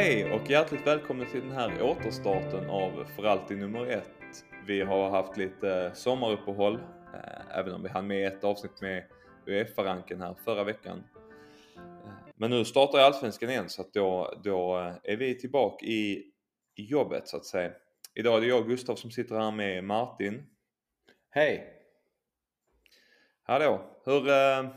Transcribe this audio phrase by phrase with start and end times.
[0.00, 4.44] Hej och hjärtligt välkomna till den här återstarten av För alltid nummer ett.
[4.66, 6.74] Vi har haft lite sommaruppehåll,
[7.14, 9.04] eh, även om vi hann med ett avsnitt med
[9.46, 11.04] Uefa-ranken här förra veckan.
[11.76, 16.32] Eh, Men nu startar Allsvenskan igen så att då, då eh, är vi tillbaka i,
[16.76, 17.72] i jobbet så att säga.
[18.14, 20.46] Idag är det jag Gustav som sitter här med Martin.
[21.30, 21.72] Hej!
[23.42, 24.00] Hallå!
[24.04, 24.70] Hur, eh,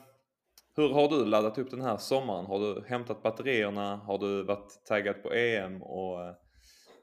[0.75, 2.45] hur har du laddat upp den här sommaren?
[2.45, 3.95] Har du hämtat batterierna?
[3.95, 6.33] Har du varit taggad på EM och eh,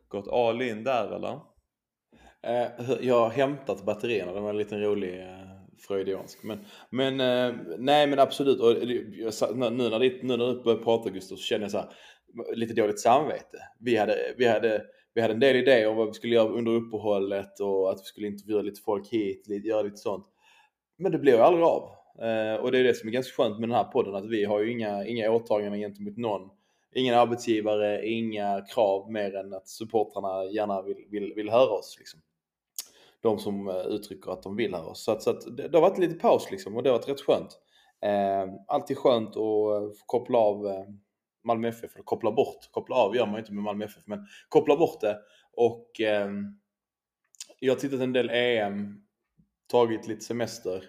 [0.08, 1.40] gått all in där eller?
[2.42, 5.26] Eh, jag har hämtat batterierna, det var en liten rolig eh,
[5.88, 6.42] freudiansk.
[6.42, 7.16] Men, men
[7.78, 11.64] nej men absolut, och nu när, det, nu när du börjar prata Gustav så känner
[11.64, 11.88] jag så här,
[12.54, 13.58] lite dåligt samvete.
[13.80, 14.82] Vi hade, vi, hade,
[15.14, 18.04] vi hade en del idéer om vad vi skulle göra under uppehållet och att vi
[18.04, 20.26] skulle intervjua lite folk hit, lite, göra lite sånt.
[20.98, 21.99] Men det blev ju aldrig av.
[22.18, 24.44] Eh, och det är det som är ganska skönt med den här podden, att vi
[24.44, 26.50] har ju inga, inga åtaganden gentemot någon.
[26.94, 31.96] Ingen arbetsgivare, inga krav mer än att supportrarna gärna vill, vill, vill höra oss.
[31.98, 32.20] Liksom.
[33.20, 35.04] De som eh, uttrycker att de vill höra oss.
[35.04, 37.08] Så, att, så att det, det har varit lite paus liksom och det har varit
[37.08, 37.58] rätt skönt.
[38.02, 40.84] Eh, alltid skönt att koppla av eh,
[41.44, 42.68] Malmö FF, eller koppla bort.
[42.70, 45.18] Koppla av gör man ju inte med Malmö FF, men koppla bort det.
[45.52, 46.30] Och eh,
[47.58, 49.02] jag har tittat en del EM,
[49.66, 50.84] tagit lite semester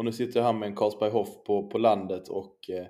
[0.00, 2.86] och nu sitter jag här med en Carlsberg Hoff på, på landet och eh,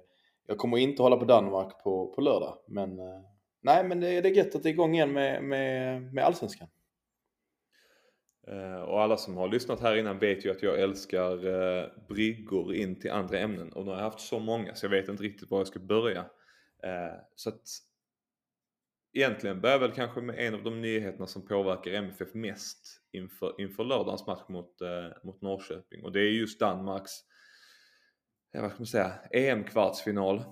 [0.47, 2.58] jag kommer inte hålla på Danmark på, på lördag.
[2.69, 3.20] Men eh,
[3.62, 6.69] nej, men det, det är gött att det är igång igen med, med, med Allsvenskan.
[8.48, 12.75] Eh, Och alla som har lyssnat här innan vet ju att jag älskar eh, bryggor
[12.75, 15.22] in till andra ämnen och nu har jag haft så många så jag vet inte
[15.22, 16.20] riktigt var jag ska börja.
[16.83, 17.62] Eh, Så att
[19.12, 23.84] egentligen börjar väl kanske med en av de nyheterna som påverkar MFF mest inför, inför
[23.84, 27.12] lördagens match mot, eh, mot Norrköping och det är just Danmarks,
[28.53, 30.44] jag vad ska man säga, EM-kvartsfinal.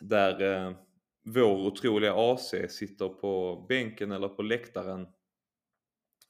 [0.00, 0.76] Där eh,
[1.24, 5.06] vår otroliga AC sitter på bänken eller på läktaren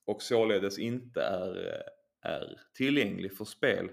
[0.05, 3.91] och således inte är, eh, är tillgänglig för spel.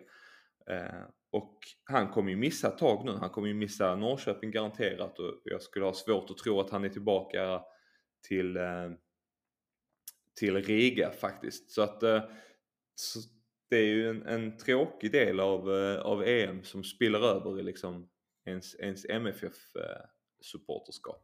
[0.69, 3.12] Eh, och han kommer ju missa ett tag nu.
[3.12, 6.84] Han kommer ju missa Norrköping garanterat och jag skulle ha svårt att tro att han
[6.84, 7.62] är tillbaka
[8.28, 8.92] till, eh,
[10.40, 11.72] till Riga faktiskt.
[11.72, 12.22] Så att eh,
[12.96, 13.20] så
[13.70, 17.64] det är ju en, en tråkig del av, eh, av EM som spiller över i
[17.64, 18.10] liksom
[18.46, 21.24] ens, ens MFF-supporterskap.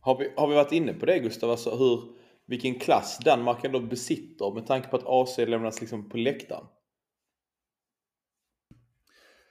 [0.00, 1.50] Har vi, har vi varit inne på det Gustav?
[1.50, 2.16] Alltså hur,
[2.46, 6.66] vilken klass Danmark ändå besitter med tanke på att AC lämnas liksom på läktaren?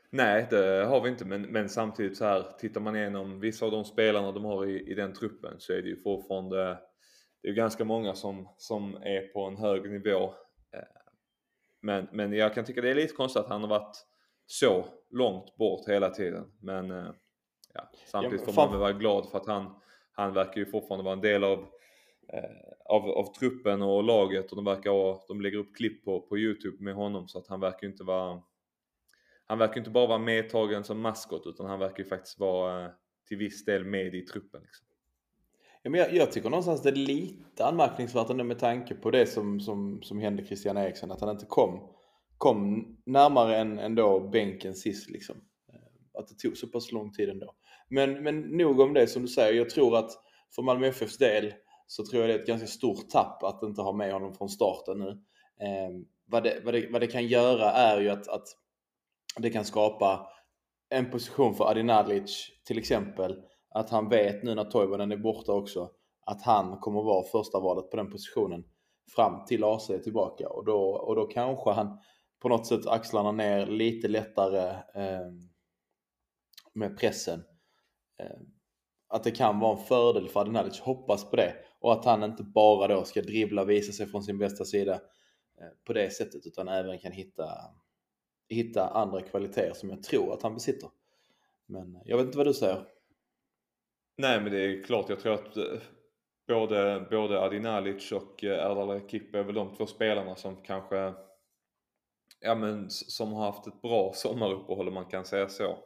[0.10, 3.72] Nej, det har vi inte, men, men samtidigt så här tittar man igenom vissa av
[3.72, 6.80] de spelarna de har i, i den truppen så är det ju fortfarande
[7.42, 10.24] det är ganska många som, som är på en hög nivå.
[10.74, 10.80] Eh,
[11.82, 13.98] Men, men jag kan tycka det är lite konstigt att han har varit
[14.46, 16.52] så långt bort hela tiden.
[16.62, 17.12] Men eh,
[17.74, 19.76] ja, samtidigt får man väl vara glad för att han,
[20.12, 21.60] han verkar ju fortfarande vara en del av,
[22.34, 22.44] eh,
[22.86, 26.38] av, av truppen och laget och de verkar ha, de lägger upp klipp på, på
[26.38, 28.42] Youtube med honom så att han verkar inte vara
[29.48, 32.92] han verkar inte bara vara medtagen som maskot utan han verkar ju faktiskt vara eh,
[33.28, 34.62] till viss del med i truppen.
[34.62, 34.88] Liksom.
[35.82, 39.26] Ja, men jag, jag tycker någonstans det är lite anmärkningsvärt ändå med tanke på det
[39.26, 41.90] som, som, som hände Christian Eriksson Att han inte kom,
[42.38, 45.10] kom närmare än, än då bänken sist.
[45.10, 45.36] Liksom.
[45.74, 47.56] Eh, att det tog så pass lång tid ändå.
[47.90, 49.54] Men, men nog om det som du säger.
[49.54, 50.12] Jag tror att
[50.56, 51.54] för Malmö FFs del
[51.88, 54.50] så tror jag det är ett ganska stort tapp att inte ha med honom från
[54.50, 55.10] starten nu.
[55.66, 55.90] Eh,
[56.26, 58.48] vad, det, vad, det, vad det kan göra är ju att, att
[59.38, 60.28] det kan skapa
[60.90, 63.44] en position för Adinadlic till exempel.
[63.70, 65.90] Att han vet nu när Toivonen är borta också
[66.26, 68.64] att han kommer vara första valet på den positionen
[69.16, 72.00] fram till AC är tillbaka och då, och då kanske han
[72.40, 75.32] på något sätt axlarna ner lite lättare eh,
[76.74, 77.44] med pressen.
[78.20, 78.40] Eh,
[79.10, 81.54] att det kan vara en fördel för Adinalic, hoppas på det.
[81.80, 84.94] Och att han inte bara då ska dribbla och visa sig från sin bästa sida
[84.94, 87.46] eh, på det sättet utan även kan hitta,
[88.50, 90.90] hitta andra kvaliteter som jag tror att han besitter.
[91.66, 92.86] Men jag vet inte vad du säger.
[94.18, 95.80] Nej men det är klart, jag tror att eh,
[96.48, 101.14] både, både Adinalic och eh, Erdal Rakip är väl de två spelarna som kanske
[102.40, 105.78] ja men som har haft ett bra sommaruppehåll om man kan säga så.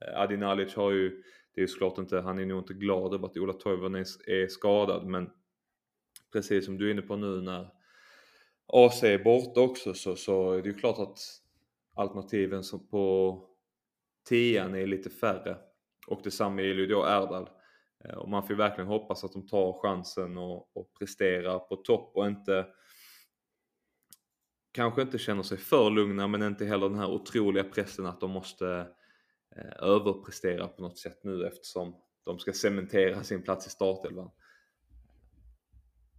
[0.00, 1.22] Eh, Adinalic har ju,
[1.54, 4.30] det är ju såklart inte, han är nog inte glad över att Ola Toivonen är,
[4.30, 5.30] är skadad men
[6.32, 7.70] precis som du är inne på nu när
[8.66, 11.18] AC är borta också så, så är det ju klart att
[12.00, 13.36] alternativen som på
[14.28, 15.56] tian är lite färre.
[16.06, 17.48] Och detsamma gäller ju då Erdal.
[18.04, 21.76] Eh, och man får ju verkligen hoppas att de tar chansen och, och presterar på
[21.76, 22.66] topp och inte
[24.72, 28.30] kanske inte känner sig för lugna men inte heller den här otroliga pressen att de
[28.30, 28.86] måste
[29.56, 34.30] eh, överprestera på något sätt nu eftersom de ska cementera sin plats i startelvan.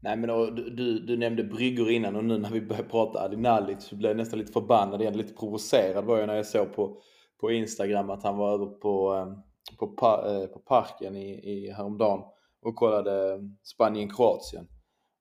[0.03, 3.83] Nej men och, du, du nämnde bryggor innan och nu när vi börjar prata Adinalic
[3.83, 5.17] så blev jag nästan lite förbannad igen.
[5.17, 6.97] Lite provocerad var jag när jag såg på,
[7.41, 9.85] på Instagram att han var över på, eh, på,
[10.27, 12.21] eh, på, parken i, i häromdagen
[12.61, 14.67] och kollade eh, Spanien-Kroatien.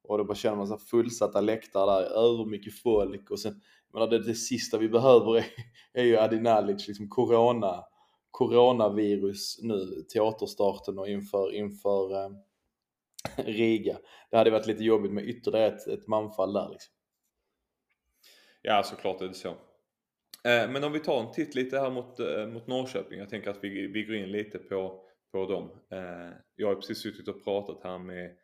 [0.05, 3.61] Och då bara känner man så fullsatta läktare där, övermycket folk och sen,
[3.93, 5.44] menar, det, det sista vi behöver är,
[5.93, 7.85] är ju Adinalic, liksom corona,
[8.31, 12.31] coronavirus nu till återstarten och inför, inför eh,
[13.37, 13.99] Riga.
[14.31, 16.94] Det hade varit lite jobbigt med ytterligare ett, ett manfall där liksom.
[18.62, 19.49] Ja, såklart är det så.
[20.44, 23.19] Eh, men om vi tar en titt lite här mot, eh, mot Norrköping.
[23.19, 25.70] Jag tänker att vi, vi går in lite på, på dem.
[25.90, 28.37] Eh, jag har precis suttit och pratat här med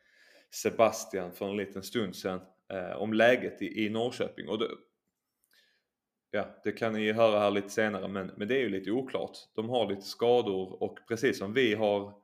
[0.51, 2.41] Sebastian för en liten stund sedan
[2.97, 4.49] om läget i, i Norrköping.
[4.49, 4.69] Och det,
[6.31, 9.39] ja, det kan ni höra här lite senare men, men det är ju lite oklart.
[9.55, 12.15] De har lite skador och precis som vi har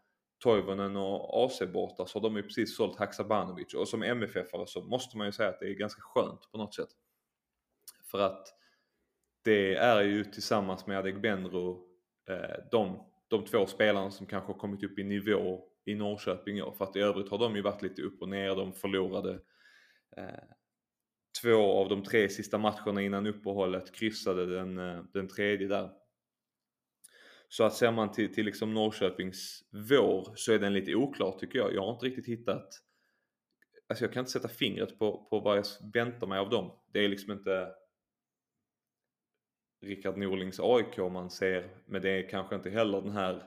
[0.42, 4.82] Toivonen och AC borta så har de ju precis sålt Haksabanovic och som MFF-are så
[4.82, 6.88] måste man ju säga att det är ganska skönt på något sätt.
[8.10, 8.48] För att
[9.44, 11.86] det är ju tillsammans med Adegbenro
[12.28, 16.62] eh, de, de två spelarna som kanske har kommit upp i nivå i Norrköping i
[16.62, 16.72] år.
[16.72, 18.56] För att i övrigt har de ju varit lite upp och ner.
[18.56, 19.40] De förlorade
[20.16, 20.44] eh,
[21.42, 25.90] två av de tre sista matcherna innan uppehållet, kryssade den, eh, den tredje där.
[27.52, 31.58] Så att ser man till, till liksom Norrköpings vår så är den lite oklar tycker
[31.58, 31.74] jag.
[31.74, 32.68] Jag har inte riktigt hittat
[33.88, 35.64] Alltså jag kan inte sätta fingret på, på vad jag
[35.94, 36.70] väntar mig av dem.
[36.92, 37.68] Det är liksom inte
[39.82, 43.42] Rickard Norlings AIK man ser, men det är kanske inte heller den här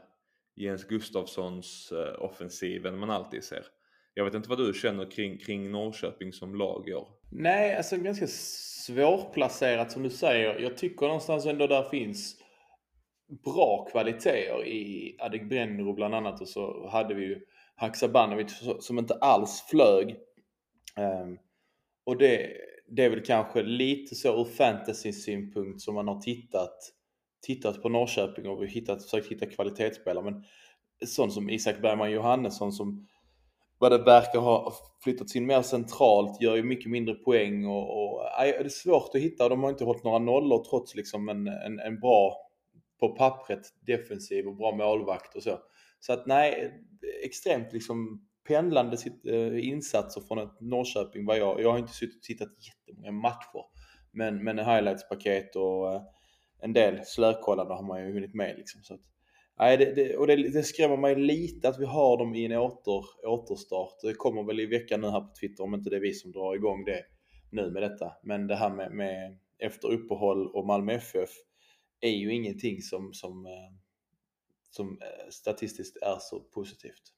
[0.56, 3.66] Jens Gustafssons eh, offensiven man alltid ser.
[4.13, 7.08] Jag vet inte vad du känner kring, kring Norrköping som lag i år?
[7.31, 10.60] Nej, alltså ganska svårplacerat som du säger.
[10.60, 12.45] Jag tycker någonstans ändå där finns
[13.27, 17.42] bra kvaliteter i Adegbenro bland annat och så hade vi ju
[17.75, 20.16] Haksabanovic som inte alls flög.
[20.98, 21.38] Ehm,
[22.04, 22.51] och det,
[22.88, 26.77] det är väl kanske lite så ur fantasy-synpunkt som man har tittat,
[27.42, 30.24] tittat på Norrköping och hittat, försökt hitta kvalitetsspelare.
[30.24, 30.44] Men
[31.06, 33.07] sån som Isak Bergman Johannesson som
[33.77, 34.74] vad det verkar ha
[35.04, 39.22] flyttats in mer centralt gör ju mycket mindre poäng och, och det är svårt att
[39.22, 39.44] hitta.
[39.44, 42.45] och De har inte hållit några nollor trots liksom en, en, en bra
[43.00, 45.60] på pappret defensiv och bra målvakt och så.
[46.00, 46.74] Så att nej,
[47.24, 51.26] extremt liksom pendlande eh, insatser från ett Norrköping.
[51.26, 53.66] var jag, jag har inte suttit och tittat jättemånga matcher.
[54.12, 56.02] Men, men highlights-paket och eh,
[56.62, 58.58] en del slökollande har man ju hunnit med.
[58.58, 59.02] Liksom, så att,
[59.60, 62.58] nej, det, det, och det, det skrämmer mig lite att vi har dem i en
[62.58, 64.02] åter, återstart.
[64.02, 66.32] Det kommer väl i veckan nu här på Twitter om inte det är vi som
[66.32, 67.02] drar igång det
[67.52, 68.12] nu med detta.
[68.24, 71.30] Men det här med, med efter uppehåll och Malmö FF
[72.00, 73.74] är ju ingenting som, som, eh,
[74.70, 77.14] som eh, statistiskt är så positivt.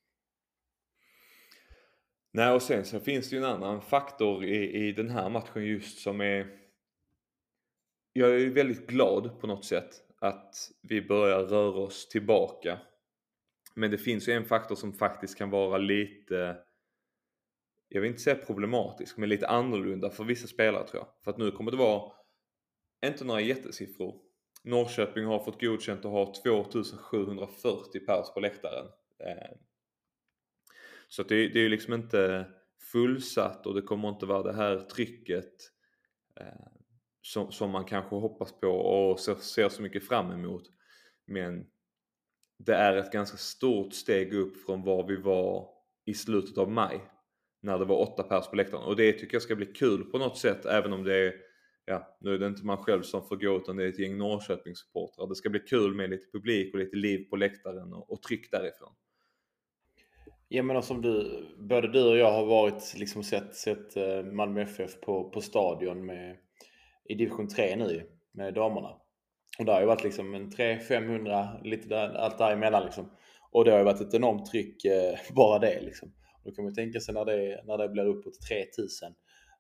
[2.32, 5.66] Nej och sen så finns det ju en annan faktor i, i den här matchen
[5.66, 6.60] just som är
[8.14, 12.80] Jag är ju väldigt glad på något sätt att vi börjar röra oss tillbaka.
[13.76, 16.58] Men det finns ju en faktor som faktiskt kan vara lite
[17.90, 21.08] jag vill inte säga problematisk, men lite annorlunda för vissa spelare tror jag.
[21.24, 22.12] För att nu kommer det vara,
[23.06, 24.22] inte några jättesiffror.
[24.64, 28.86] Norrköping har fått godkänt att ha 2740 pers på läktaren.
[29.20, 29.58] Eh,
[31.08, 32.48] så det, det är ju liksom inte
[32.92, 35.54] fullsatt och det kommer inte vara det här trycket
[36.40, 36.68] eh,
[37.22, 40.64] som, som man kanske hoppas på och ser, ser så mycket fram emot.
[41.26, 41.66] Men
[42.58, 45.70] det är ett ganska stort steg upp från var vi var
[46.06, 47.02] i slutet av maj
[47.62, 50.18] när det var åtta pers på läktaren och det tycker jag ska bli kul på
[50.18, 51.34] något sätt även om det är
[51.88, 54.18] ja, nu är det inte man själv som får gå utan det är ett gäng
[54.18, 55.28] Norrköpingssupportrar.
[55.28, 58.52] Det ska bli kul med lite publik och lite liv på läktaren och, och tryck
[58.52, 58.94] därifrån.
[60.48, 64.24] Ja men alltså som du, både du och jag har varit liksom sett, sett eh,
[64.24, 66.38] Malmö FF på, på stadion med,
[67.10, 68.90] i division 3 nu med damerna.
[69.60, 73.12] Och det har ju varit liksom en 300-500, lite där, allt däremellan liksom.
[73.52, 76.14] Och det har ju varit ett enormt tryck eh, bara det liksom.
[76.44, 79.14] Då kan man tänka sig när det, när det blir uppåt 3000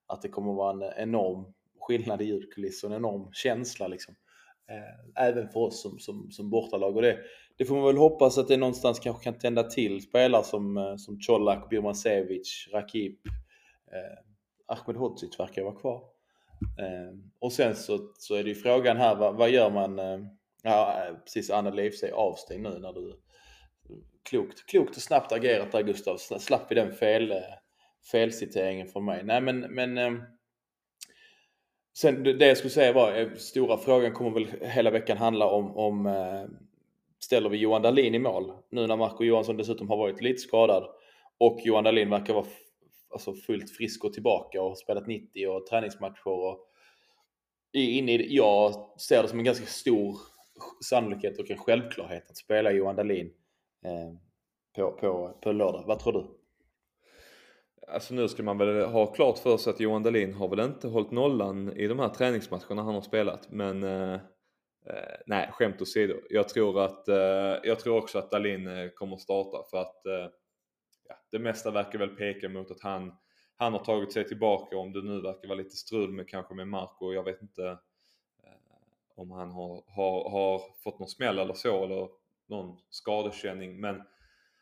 [0.07, 4.15] att det kommer vara en enorm skillnad i ljudkuliss och en enorm känsla liksom.
[4.69, 6.95] Eh, även för oss som, som, som bortalag.
[6.95, 7.17] Och det,
[7.57, 10.95] det får man väl hoppas att det någonstans kanske kan tända till spelare som, eh,
[10.95, 13.19] som Colak, Birmancevic, Rakip,
[13.91, 14.23] eh,
[14.67, 16.03] Ahmed Hodzic verkar vara kvar.
[16.79, 19.99] Eh, och sen så, så är det ju frågan här, vad, vad gör man?
[19.99, 20.19] Eh,
[20.63, 23.19] ja, eh, precis, Anna Leif säger avstäng nu när du...
[24.29, 26.17] Klokt, klokt och snabbt agerat där Gustav.
[26.17, 27.33] Slapp i den fel,
[28.11, 29.23] felciteringen från mig.
[29.23, 29.97] Nej men, men
[31.97, 35.77] Sen det jag skulle säga var, eh, stora frågan kommer väl hela veckan handla om,
[35.77, 36.45] om eh,
[37.19, 38.51] ställer vi Johan Dahlin i mål.
[38.69, 40.83] Nu när Marco Johansson dessutom har varit lite skadad
[41.37, 42.45] och Johan Dahlin verkar vara
[43.09, 46.67] alltså fullt frisk och tillbaka och spelat 90 och träningsmatcher och
[47.73, 48.35] inne i.
[48.35, 50.15] Jag ser det som en ganska stor
[50.85, 53.33] sannolikhet och en självklarhet att spela Johan Dahlin
[53.85, 54.13] eh,
[54.75, 55.83] på, på, på lördag.
[55.87, 56.46] Vad tror du?
[57.87, 60.87] Alltså nu ska man väl ha klart för sig att Johan Dahlin har väl inte
[60.87, 64.13] hållit nollan i de här träningsmatcherna han har spelat men eh,
[64.85, 66.15] eh nej skämt åsido.
[66.29, 67.15] Jag tror att eh,
[67.63, 70.27] jag tror också att Dahlin eh, kommer starta för att eh,
[71.07, 73.11] ja, det mesta verkar väl peka mot att han
[73.57, 76.67] han har tagit sig tillbaka om det nu verkar vara lite strul med kanske med
[76.67, 77.13] Marco.
[77.13, 77.67] Jag vet inte
[78.43, 78.49] eh,
[79.15, 82.09] om han har, har, har fått någon smäll eller så eller
[82.47, 84.03] någon skadekänning men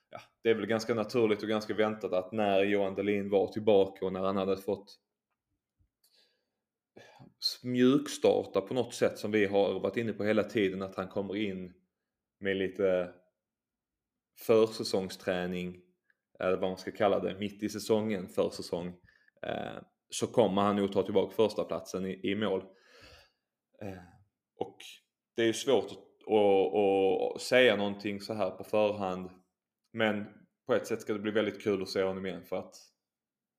[0.10, 4.06] ja, det är väl ganska naturligt och ganska väntat att när Johan Dahlin var tillbaka
[4.06, 5.00] och när han hade fått
[7.64, 11.36] mjukstarta på något sätt som vi har varit inne på hela tiden att han kommer
[11.36, 11.74] in
[12.40, 13.14] med lite
[14.46, 15.82] försäsongsträning
[16.40, 18.88] eller vad man ska kalla det, mitt i säsongen, försäsong
[19.42, 22.62] eh, så kommer han nog ta tillbaka första platsen i, i mål.
[23.82, 24.04] Eh,
[24.58, 24.78] och
[25.36, 29.30] det är ju svårt att, att, att säga någonting så här på förhand
[29.96, 30.26] men
[30.68, 32.76] på ett sätt ska det bli väldigt kul att se honom igen för att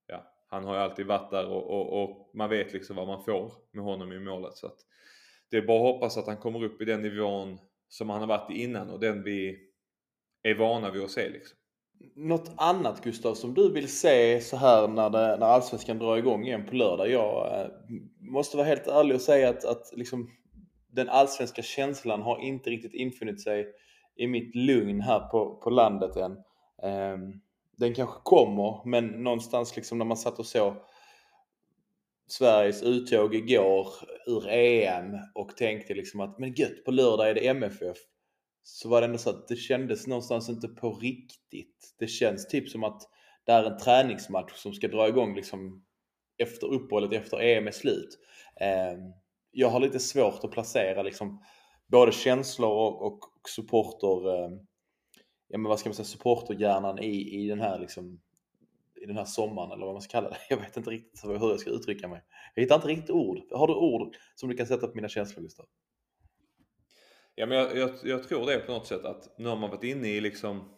[0.07, 3.23] ja, han har ju alltid varit där och, och, och, man vet liksom vad man
[3.23, 4.57] får med honom i målet.
[4.57, 4.77] Så att
[5.51, 8.27] det är bara att hoppas att han kommer upp i den nivån som han har
[8.27, 9.57] varit i innan och den vi
[10.43, 11.29] är vana vid att se.
[11.29, 11.57] Liksom.
[12.15, 16.45] Något annat Gustav som du vill se så här när, det, när Allsvenskan drar igång
[16.45, 17.09] igen på lördag?
[17.09, 17.69] Jag eh,
[18.19, 20.31] måste vara helt ärlig och säga att, att liksom,
[20.87, 23.73] den allsvenska känslan har inte riktigt infunnit sig
[24.17, 26.31] i mitt lugn här på, på landet än.
[26.83, 27.17] Eh,
[27.77, 30.75] den kanske kommer, men någonstans liksom när man satt och såg
[32.27, 33.87] Sveriges uttåg igår
[34.27, 37.97] ur EM och tänkte liksom att men gött, på lördag är det MFF.
[38.63, 41.95] Så var det ändå så att det kändes någonstans inte på riktigt.
[41.99, 43.01] Det känns typ som att
[43.45, 45.85] det är en träningsmatch som ska dra igång liksom
[46.37, 48.19] efter uppehållet, efter EM är slut.
[48.61, 48.97] Eh,
[49.51, 51.43] jag har lite svårt att placera liksom
[51.87, 54.51] både känslor och, och, supporter, eh,
[55.47, 58.21] ja men vad ska man säga, supporterhjärnan i, i den här liksom
[59.01, 60.37] i den här sommaren eller vad man ska kalla det.
[60.49, 62.23] Jag vet inte riktigt hur jag ska uttrycka mig.
[62.55, 63.39] Jag hittar inte riktigt ord.
[63.51, 65.65] Har du ord som du kan sätta på mina känslor Gustav?
[67.35, 69.83] Ja men jag, jag, jag tror det på något sätt att nu har man varit
[69.83, 70.77] inne i liksom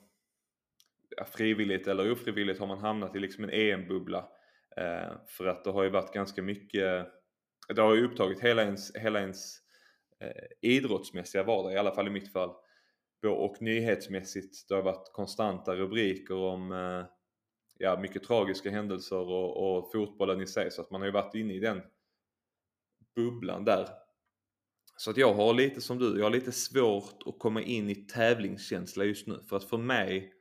[1.18, 4.18] ja, frivilligt eller ofrivilligt har man hamnat i liksom en EM-bubbla.
[4.78, 7.08] Eh, för att det har ju varit ganska mycket,
[7.76, 9.60] det har ju upptagit hela ens, hela ens
[10.22, 12.56] Eh, idrottsmässiga vardag, i alla fall i mitt fall.
[13.28, 17.06] Och nyhetsmässigt, det har varit konstanta rubriker om eh,
[17.78, 20.72] ja, mycket tragiska händelser och, och fotbollen i sig.
[20.72, 21.82] Så att man har ju varit inne i den
[23.16, 23.90] bubblan där.
[24.98, 27.96] Så att jag har lite som du, jag har lite svårt att komma in i
[27.96, 29.44] tävlingskänsla just nu.
[29.50, 30.34] För att för mig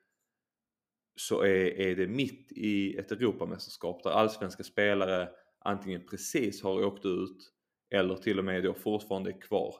[1.17, 7.05] så är, är det mitt i ett Europamästerskap där allsvenska spelare antingen precis har åkt
[7.05, 7.53] ut
[7.91, 9.75] eller till och med då fortfarande är kvar.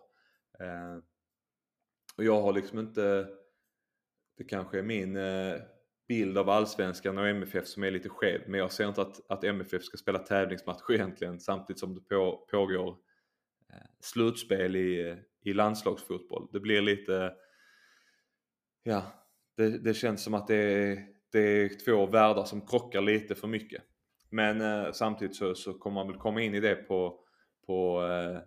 [0.61, 0.97] Eh,
[2.17, 3.29] och jag har liksom inte,
[4.37, 5.55] det kanske är min eh,
[6.09, 9.45] bild av allsvenskan och MFF som är lite skev men jag ser inte att, att
[9.45, 12.89] MFF ska spela tävlingsmatch egentligen samtidigt som det på, pågår
[13.73, 16.49] eh, slutspel i, i landslagsfotboll.
[16.53, 17.33] Det blir lite,
[18.83, 19.03] ja,
[19.57, 23.49] det, det känns som att det är, det är två världar som krockar lite för
[23.49, 23.83] mycket.
[24.31, 27.25] Men eh, samtidigt så, så kommer man väl komma in i det på
[27.69, 28.41] på eh,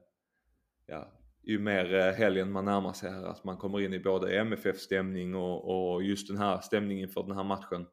[0.87, 1.11] ja,
[1.43, 5.35] ju mer eh, helgen man närmar sig här att man kommer in i både MFF-stämning
[5.35, 7.85] och, och just den här stämningen för den här matchen.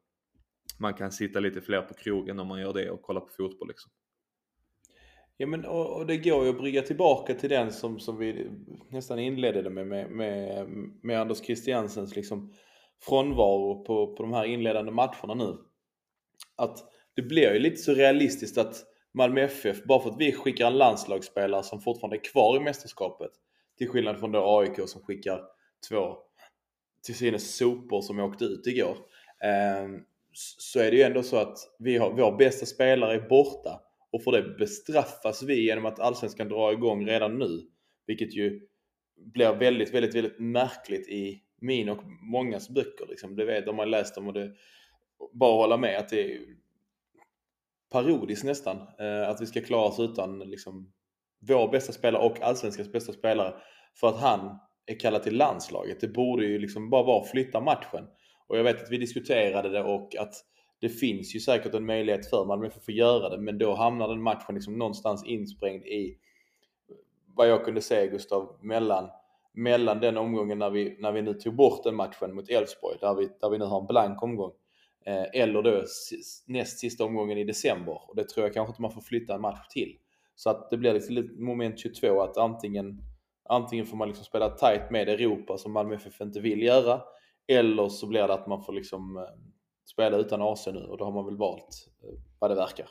[0.79, 3.67] Man kan sitta lite fler på krogen om man gör det och kolla på fotboll
[3.67, 3.91] liksom.
[5.37, 8.47] Ja men och, och det går ju att brygga tillbaka till den som, som vi
[8.89, 10.67] nästan inledde med, med, med,
[11.01, 12.53] med Anders Christiansens liksom
[13.01, 15.57] frånvaro på, på de här inledande matcherna nu.
[16.55, 16.77] Att
[17.15, 20.77] det blir ju lite så realistiskt att Malmö FF, bara för att vi skickar en
[20.77, 23.31] landslagsspelare som fortfarande är kvar i mästerskapet.
[23.77, 25.41] Till skillnad från då AIK som skickar
[25.89, 26.17] två
[27.03, 28.97] till synes sopor som åkte ut igår.
[29.43, 33.81] Ehm, så är det ju ändå så att vi har, vår bästa spelare är borta.
[34.11, 37.61] Och för det bestraffas vi genom att Allsvenskan drar igång redan nu.
[38.07, 38.67] Vilket ju
[39.15, 43.05] blir väldigt, väldigt, väldigt märkligt i min och mångas böcker.
[43.09, 43.35] Liksom.
[43.35, 44.51] Det vet de har läst dem och det
[45.33, 46.39] bara hålla med att det är
[47.89, 48.77] parodiskt nästan.
[48.77, 50.91] Eh, att vi ska klara oss utan liksom,
[51.39, 53.53] vår bästa spelare och allsvenskans bästa spelare.
[53.99, 56.01] För att han är kallad till landslaget.
[56.01, 58.07] Det borde ju liksom bara vara att flytta matchen.
[58.47, 60.33] Och jag vet att vi diskuterade det och att
[60.81, 63.37] det finns ju säkert en möjlighet för Malmö FF att göra det.
[63.37, 66.95] Men då hamnar den matchen liksom någonstans insprängd i eh,
[67.35, 69.09] vad jag kunde se Gustav mellan
[69.53, 73.15] mellan den omgången när vi, när vi nu tog bort den matchen mot Elfsborg, där
[73.15, 74.51] vi, där vi nu har en blank omgång,
[75.05, 75.83] Eh, eller då
[76.45, 78.09] näst sista omgången i december.
[78.09, 79.97] Och det tror jag kanske inte man får flytta en match till.
[80.35, 83.01] Så att det blir liksom lite moment 22 att antingen,
[83.43, 87.01] antingen får man liksom spela tight med Europa som Malmö FF inte vill göra,
[87.47, 89.23] eller så blir det att man får liksom eh,
[89.85, 92.89] spela utan AC nu och då har man väl valt, eh, vad det verkar,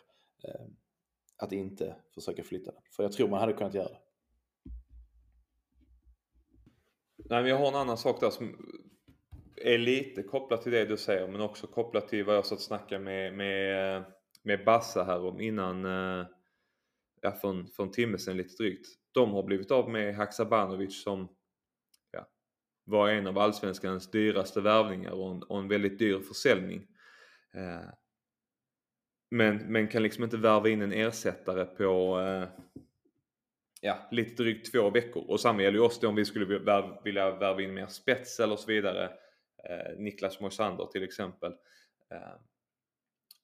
[1.36, 2.82] att inte försöka flytta den.
[2.96, 3.98] För jag tror man hade kunnat göra det.
[7.16, 8.56] Nej, men jag har en annan sak där som
[9.62, 12.64] är lite kopplat till det du säger men också kopplat till vad jag satt och
[12.64, 14.04] snackade med, med,
[14.42, 16.26] med Bassa här om innan, eh,
[17.20, 18.86] ja, för, en, för en timme sedan lite drygt.
[19.12, 21.28] De har blivit av med Haksabanovic som
[22.10, 22.28] ja,
[22.84, 26.86] var en av allsvenskans dyraste värvningar och en, och en väldigt dyr försäljning.
[27.54, 27.90] Eh,
[29.30, 32.48] men, men kan liksom inte värva in en ersättare på eh,
[33.80, 35.24] ja, lite drygt två veckor.
[35.30, 36.60] Och samma gäller ju oss då om vi skulle
[37.04, 39.10] vilja värva in mer spets eller så vidare.
[39.68, 41.52] Eh, Niklas Moisander till exempel.
[42.10, 42.34] Eh,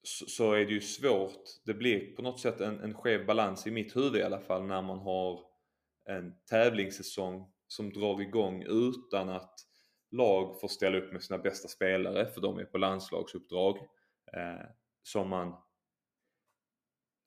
[0.03, 1.43] så, så, är det ju svårt.
[1.65, 4.67] Det blir på något sätt en, en skev balans i mitt huvud i alla fall
[4.67, 5.41] när man har
[6.05, 9.55] en tävlingssäsong som drar igång utan att
[10.11, 13.79] lag får ställa upp med sina bästa spelare för de är på landslagsuppdrag.
[14.33, 14.67] Eh,
[15.03, 15.55] som man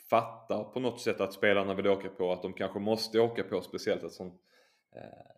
[0.09, 3.61] fattar på något sätt att spelarna vill åka på, att de kanske måste åka på
[3.61, 4.41] speciellt ett sånt,
[4.95, 5.36] eh,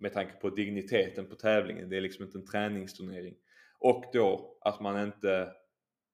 [0.00, 1.88] med tanke på digniteten på tävlingen.
[1.88, 3.34] Det är liksom inte en träningsturnering.
[3.78, 5.52] Och då att man inte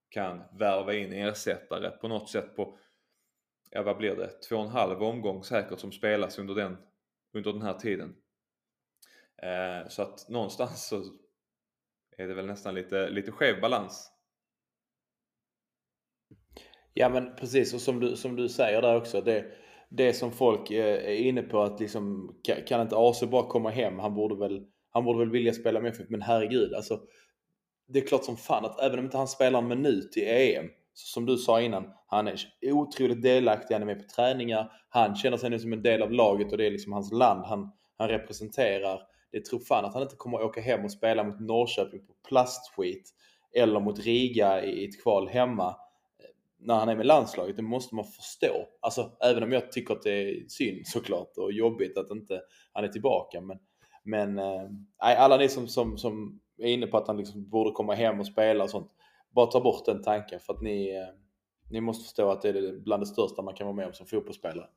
[0.08, 2.78] kan värva in ersättare på något sätt på,
[3.70, 6.76] ja vad blir det, två och en halv omgång säkert som spelas under den,
[7.32, 8.16] under den här tiden.
[9.42, 11.02] Eh, så att någonstans så
[12.16, 14.16] är det väl nästan lite, lite skev balans
[16.98, 19.20] Ja men precis och som du, som du säger där också.
[19.20, 19.44] Det,
[19.88, 22.34] det som folk eh, är inne på att liksom
[22.66, 23.98] kan inte AC bara komma hem?
[23.98, 27.00] Han borde väl, han borde väl vilja spela med FF men herregud alltså.
[27.88, 30.66] Det är klart som fan att även om inte han spelar en minut i EM
[30.94, 32.36] så som du sa innan, han är
[32.72, 36.12] otroligt delaktig, han är med på träningar, han känner sig nu som en del av
[36.12, 39.00] laget och det är liksom hans land han, han representerar.
[39.32, 43.10] Det tror fan att han inte kommer åka hem och spela mot Norrköping på plastskit
[43.54, 45.76] eller mot Riga i ett kval hemma
[46.58, 48.68] när han är med landslaget, det måste man förstå.
[48.80, 52.42] Alltså även om jag tycker att det är synd såklart och jobbigt att inte
[52.72, 53.40] han är tillbaka.
[53.40, 53.58] Men,
[54.02, 57.94] men eh, alla ni som, som, som är inne på att han liksom borde komma
[57.94, 58.90] hem och spela och sånt.
[59.30, 61.08] Bara ta bort den tanken för att ni, eh,
[61.70, 64.06] ni måste förstå att det är bland det största man kan vara med om som
[64.06, 64.68] fotbollsspelare.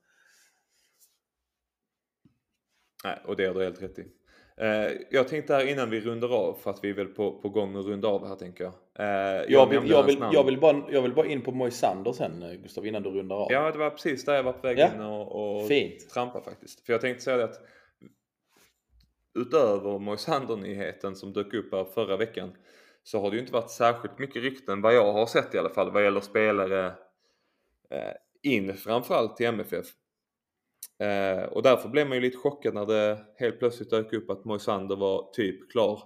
[3.04, 4.18] Nej, och det har du helt rätt i.
[4.60, 7.50] Eh, jag tänkte här innan vi rundar av, för att vi är väl på, på
[7.50, 8.74] gång att runda av här tänker jag.
[9.00, 12.13] Eh, jag, jag, vill, jag, vill, jag, vill bara, jag vill bara in på Moisander
[12.13, 13.52] sen eh, Gustav, innan du rundar av.
[13.52, 14.93] Ja, det var precis där jag var på väg ja.
[14.93, 16.10] in och, och Fint.
[16.10, 16.86] trampa faktiskt.
[16.86, 17.62] För jag tänkte säga det att
[19.39, 22.52] utöver Moisander-nyheten som dök upp här förra veckan
[23.04, 25.69] så har det ju inte varit särskilt mycket rykten vad jag har sett i alla
[25.69, 26.86] fall vad gäller spelare
[27.89, 29.86] eh, in framförallt till MFF.
[31.00, 34.46] Eh, och därför blev man ju lite chockad när det helt plötsligt dök upp att
[34.46, 36.04] Moisander var typ klar.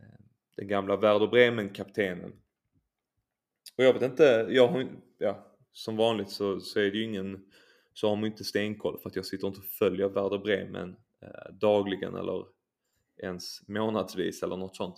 [0.00, 0.24] Eh,
[0.56, 2.32] den gamla Werder Bremen-kaptenen.
[3.76, 4.86] Och jag vet inte, jag har,
[5.18, 7.44] ja, som vanligt så, så är det ju ingen,
[7.94, 11.52] så har man inte stenkoll för att jag sitter inte och följer Werder Bremen eh,
[11.52, 12.44] dagligen eller
[13.22, 14.96] ens månadsvis eller något sånt.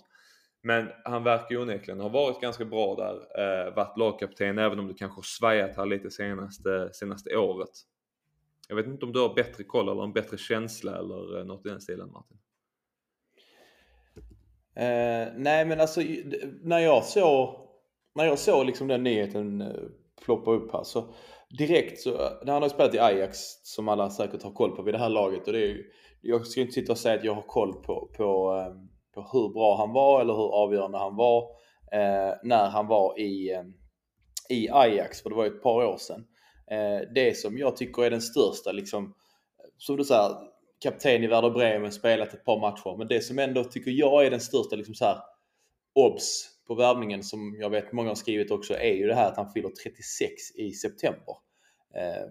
[0.61, 3.15] Men han verkar ju onekligen ha varit ganska bra där,
[3.67, 7.69] eh, varit lagkapten även om det kanske har svajat här lite senaste, senaste året.
[8.69, 11.65] Jag vet inte om du har bättre koll eller en bättre känsla eller eh, något
[11.65, 12.37] i den stilen Martin?
[14.75, 16.01] Eh, nej men alltså
[16.61, 17.59] när jag såg
[18.15, 19.67] när jag såg liksom den nyheten eh,
[20.25, 21.13] ploppa upp här så
[21.57, 22.11] direkt så,
[22.45, 25.09] när han har spelat i Ajax som alla säkert har koll på vid det här
[25.09, 25.83] laget och det är ju,
[26.21, 29.53] jag ska inte sitta och säga att jag har koll på, på, ehm, på hur
[29.53, 31.41] bra han var eller hur avgörande han var
[31.91, 33.73] eh, när han var i, ehm,
[34.49, 36.25] i Ajax, för det var ju ett par år sedan.
[36.71, 39.13] Eh, det som jag tycker är den största, liksom,
[39.77, 40.35] som du säger,
[40.83, 42.97] kapten i Werder Bremen, spelat ett par matcher.
[42.97, 45.17] Men det som ändå tycker jag är den största liksom så här,
[45.93, 49.37] obs på värvningen som jag vet många har skrivit också är ju det här att
[49.37, 51.35] han fyller 36 i september.
[51.95, 52.29] Eh,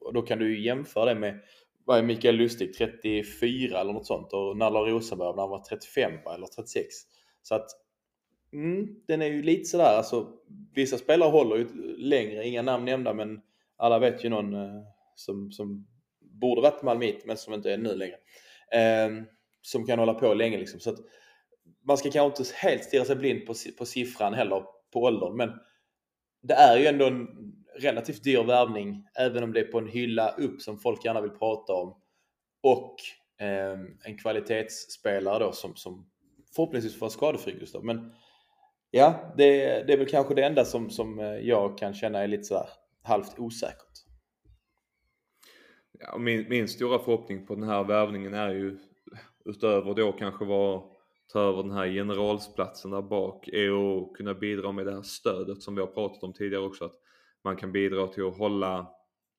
[0.00, 1.40] och då kan du ju jämföra det med
[1.84, 6.12] vad är Mikael Lustig, 34 eller något sånt och Nalla Rosenberg när han var 35
[6.34, 6.86] eller 36.
[7.42, 7.66] Så att
[8.52, 10.32] mm, den är ju lite sådär, alltså
[10.74, 13.40] vissa spelare håller ju längre, inga namn nämnda men
[13.78, 14.82] alla vet ju någon eh,
[15.14, 15.86] som, som
[16.20, 18.16] borde varit Malmit men som inte är nu längre.
[18.72, 19.24] Eh,
[19.62, 20.80] som kan hålla på länge liksom.
[20.80, 20.98] Så att
[21.86, 24.62] man ska kanske inte helt stirra sig blind på, på siffran heller,
[24.92, 25.36] på åldern.
[25.36, 25.50] Men
[26.42, 27.26] det är ju ändå en
[27.78, 31.30] relativt dyr värvning, även om det är på en hylla upp som folk gärna vill
[31.30, 31.96] prata om.
[32.62, 32.94] Och
[33.40, 36.10] eh, en kvalitetsspelare då som, som
[36.54, 37.84] förhoppningsvis får vara skadefri Gustav.
[37.84, 38.12] Men
[38.90, 42.28] ja, det, det är väl kanske det enda som, som eh, jag kan känna är
[42.28, 42.68] lite sådär
[43.02, 44.04] halvt osäkert.
[45.98, 48.78] Ja, min, min stora förhoppning på den här värvningen är ju
[49.44, 50.82] utöver då kanske vara
[51.32, 55.62] ta över den här generalsplatsen där bak är att kunna bidra med det här stödet
[55.62, 56.84] som vi har pratat om tidigare också.
[56.84, 57.00] Att
[57.44, 58.90] man kan bidra till att hålla,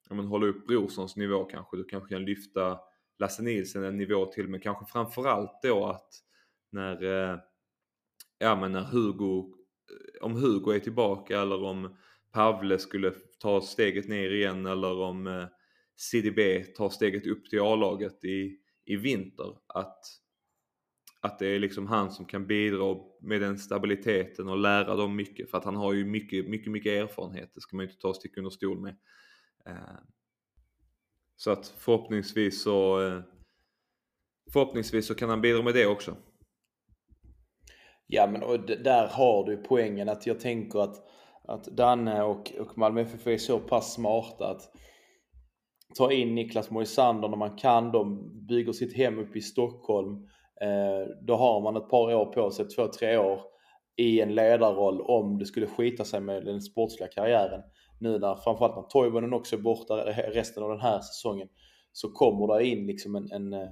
[0.10, 1.78] ja, men hålla upp Brorssons nivå kanske.
[1.78, 2.80] Du kanske kan lyfta
[3.20, 6.10] Lasse Nilsen en nivå till men kanske framförallt då att
[6.72, 7.40] när, eh,
[8.40, 9.54] ja men när Hugo,
[10.22, 11.98] om Hugo är tillbaka eller om
[12.32, 15.46] Pavle skulle ta steget ner igen eller om eh,
[15.96, 19.58] CDB tar steget upp till A-laget i, i vinter.
[19.68, 20.20] Att
[21.22, 25.52] att det är liksom han som kan bidra med den stabiliteten och lära dem mycket
[25.52, 27.52] för att han har ju mycket, mycket, mycket erfarenhet.
[27.54, 28.96] Det ska man ju inte ta stick under stol med.
[29.66, 30.00] Eh,
[31.36, 33.22] så att förhoppningsvis så eh,
[34.54, 36.16] förhoppningsvis så kan han bidra med det också.
[38.08, 40.96] Ja men och där har du poängen att jag tänker att,
[41.50, 44.62] att Danne och, och Malmö FF är så pass smarta att
[45.98, 47.92] ta in Niklas Moisander när man kan.
[47.92, 50.28] De bygger sitt hem uppe i Stockholm
[50.62, 53.42] Eh, då har man ett par år på sig, två, tre år
[53.96, 57.62] i en ledarroll om det skulle skita sig med den sportsliga karriären.
[58.00, 59.96] Nu när framförallt när Toivonen också är borta
[60.32, 61.48] resten av den här säsongen
[61.92, 63.70] så kommer det in liksom en, en, eh,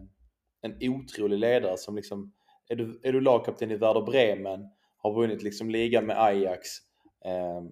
[0.62, 2.34] en otrolig ledare som liksom
[2.70, 4.60] är du, är du lagkapten i Werder Bremen,
[4.98, 6.70] har vunnit liksom ligan med Ajax,
[7.26, 7.72] Ehm,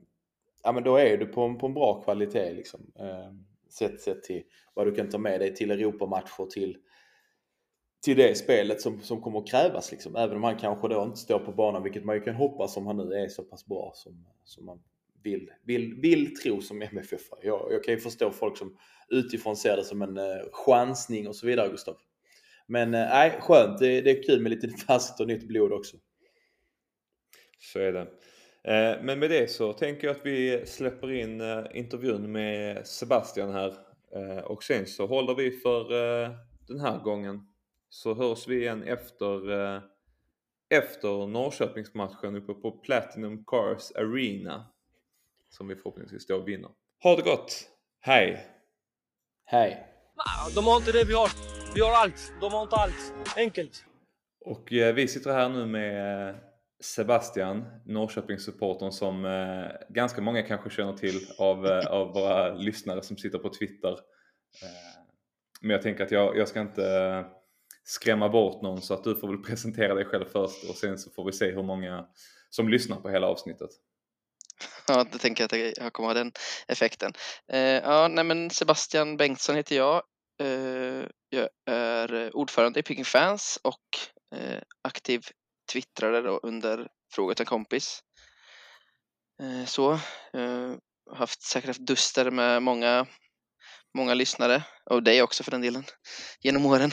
[0.64, 2.92] ja men då är du på en, på en bra kvalitet liksom.
[3.00, 3.32] Eh,
[3.70, 6.78] sett, sett till vad du kan ta med dig till Europamatcher, till
[8.06, 9.92] till det spelet som, som kommer att krävas.
[9.92, 10.16] Liksom.
[10.16, 12.88] Även om han kanske då inte står på banan, vilket man ju kan hoppas om
[12.88, 14.80] han nu är så pass bra som, som man
[15.24, 17.22] vill, vill, vill tro som MFF.
[17.42, 18.78] Jag, jag kan ju förstå folk som
[19.10, 21.98] utifrån ser det som en eh, chansning och så vidare, Gustav.
[22.68, 23.80] Men eh, nej, eh, skönt.
[23.80, 25.98] Det, det, är kul med lite fast och nytt blod också.
[27.60, 28.08] Så är det.
[28.68, 33.54] Eh, men med det så tänker jag att vi släpper in eh, intervjun med Sebastian
[33.54, 33.76] här.
[34.16, 35.90] Eh, och sen så håller vi för
[36.68, 37.48] den här gången
[37.90, 39.42] så hörs vi igen efter,
[40.70, 44.66] efter Norrköpingsmatchen uppe på Platinum Cars Arena.
[45.50, 46.70] Som vi förhoppningsvis då vinner.
[47.04, 47.70] Ha det gott!
[48.00, 48.46] Hej!
[49.46, 49.88] Hej!
[50.56, 51.30] De har inte det vi har.
[51.76, 52.34] Vi har allt.
[52.42, 53.14] De har inte allt.
[53.38, 53.86] Enkelt.
[54.46, 56.36] Och vi sitter här nu med
[56.84, 63.18] Sebastian, Norrköpingssupportern som eh, ganska många kanske känner till av, eh, av våra lyssnare som
[63.18, 63.92] sitter på Twitter.
[63.92, 65.02] Eh,
[65.62, 67.26] men jag tänker att jag, jag ska inte eh,
[67.84, 71.12] skrämma bort någon så att du får väl presentera dig själv först och sen så
[71.12, 72.06] får vi se hur många
[72.50, 73.70] som lyssnar på hela avsnittet.
[74.88, 76.32] Ja, det tänker jag att jag kommer ha den
[76.68, 77.14] effekten.
[77.52, 80.04] Eh, ja, nej men Sebastian Bengtsson heter jag.
[80.42, 83.80] Eh, jag är ordförande i Picking Fans och
[84.36, 85.22] eh, aktiv
[85.74, 88.00] twittrade då under Fråga till en kompis.
[89.42, 89.92] Eh, så,
[90.34, 90.74] eh,
[91.12, 93.06] haft säkert haft duster med många,
[93.98, 95.84] många lyssnare och dig också för den delen
[96.42, 96.92] genom åren.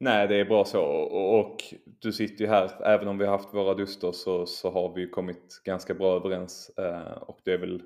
[0.00, 0.82] Nej, det är bra så.
[0.82, 4.70] Och, och, du sitter ju här, även om vi har haft våra duster så, så
[4.70, 6.70] har vi kommit ganska bra överens.
[6.78, 7.82] Eh, och det är väl,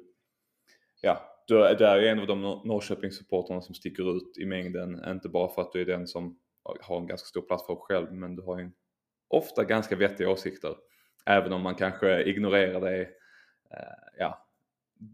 [1.00, 5.10] ja, du är, du är en av de Norrköpingssupportrarna som sticker ut i mängden.
[5.10, 6.38] Inte bara för att du är den som
[6.80, 8.72] har en ganska stor plattform själv, men du har ju en
[9.32, 10.74] ofta ganska vettiga åsikter.
[11.26, 13.00] Även om man kanske ignorerar det,
[13.70, 14.48] eh, ja,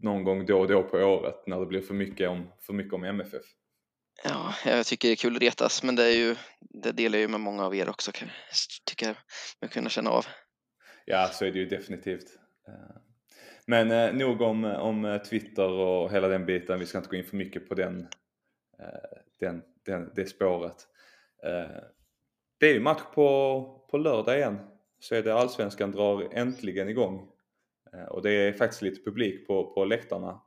[0.01, 2.93] någon gång då och då på året när det blir för mycket om, för mycket
[2.93, 3.43] om MFF.
[4.23, 7.21] Ja, jag tycker det är kul att retas, men det, är ju, det delar jag
[7.21, 8.11] ju med många av er också,
[8.85, 9.15] tycker jag
[9.61, 10.25] mig kunna känna av.
[11.05, 12.35] Ja, så är det ju definitivt.
[12.67, 12.97] Eh,
[13.65, 17.15] men eh, nog om, om eh, Twitter och hela den biten, vi ska inte gå
[17.15, 18.07] in för mycket på den,
[19.39, 20.87] den, den, det spåret.
[22.59, 24.59] Det är ju match på, på lördag igen,
[24.99, 27.31] så är det Allsvenskan drar äntligen igång.
[27.93, 30.41] Eh, och det är faktiskt lite publik på, på läktarna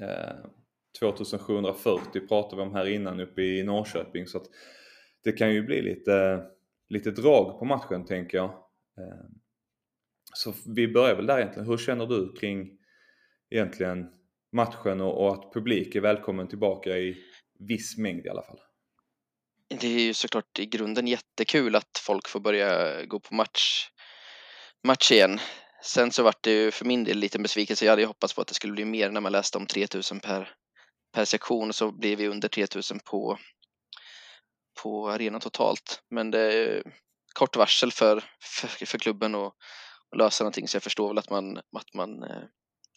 [0.00, 0.50] eh,
[1.00, 4.46] 2740 pratade vi om här innan uppe i Norrköping så att
[5.24, 6.46] det kan ju bli lite,
[6.88, 8.50] lite drag på matchen tänker jag.
[8.98, 9.26] Eh,
[10.34, 11.68] så vi börjar väl där egentligen.
[11.68, 12.78] Hur känner du kring
[13.50, 14.10] egentligen
[14.52, 17.16] matchen och, och att publik är välkommen tillbaka i
[17.58, 18.60] viss mängd i alla fall?
[19.70, 23.88] Det är ju såklart i grunden jättekul att folk får börja gå på match,
[24.86, 25.40] match igen.
[25.82, 27.84] Sen så vart det ju för min del lite besvikelse.
[27.84, 30.20] Jag hade ju hoppats på att det skulle bli mer när man läste om 3000
[30.20, 30.54] per,
[31.14, 33.38] per sektion så blir vi under 3000 på,
[34.82, 36.02] på arenan totalt.
[36.10, 36.82] Men det är
[37.34, 39.52] kort varsel för, för, för klubben att,
[40.12, 42.42] att lösa någonting så jag förstår väl att man, att man eh,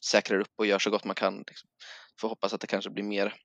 [0.05, 1.37] säkrar upp och gör så gott man kan.
[1.37, 1.69] Liksom.
[2.21, 3.35] Får hoppas att det kanske blir mer,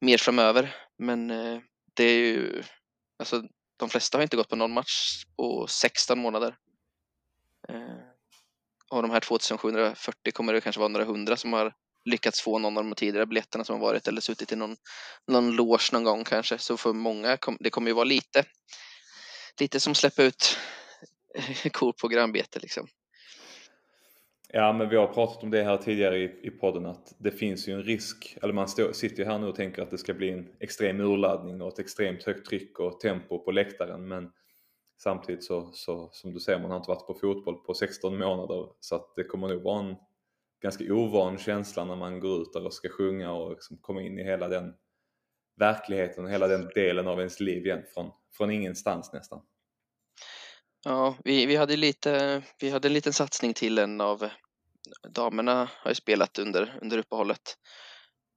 [0.00, 0.76] mer framöver.
[0.98, 1.60] Men eh,
[1.98, 2.62] det är ju
[3.18, 3.42] Alltså,
[3.76, 6.56] de flesta har inte gått på någon match på 16 månader.
[7.68, 7.98] Eh,
[8.90, 12.78] av de här 2740 kommer det kanske vara några hundra som har lyckats få någon
[12.78, 14.76] av de tidigare biljetterna som har varit eller suttit i någon,
[15.26, 16.58] någon loge någon gång kanske.
[16.58, 18.44] Så för många, kom, det kommer ju vara lite,
[19.60, 20.58] lite som släppa ut
[21.72, 22.88] kor på grannbete liksom.
[24.52, 27.68] Ja, men vi har pratat om det här tidigare i, i podden att det finns
[27.68, 30.14] ju en risk, eller man stå, sitter ju här nu och tänker att det ska
[30.14, 34.32] bli en extrem urladdning och ett extremt högt tryck och tempo på läktaren men
[35.02, 38.68] samtidigt så, så som du säger, man har inte varit på fotboll på 16 månader
[38.80, 39.96] så att det kommer nog vara en
[40.62, 44.18] ganska ovan känsla när man går ut där och ska sjunga och liksom komma in
[44.18, 44.74] i hela den
[45.56, 49.40] verkligheten och hela den delen av ens liv igen från, från ingenstans nästan.
[50.84, 54.30] Ja, vi, vi, hade lite, vi hade en liten satsning till en av
[55.08, 57.56] damerna har ju spelat under, under uppehållet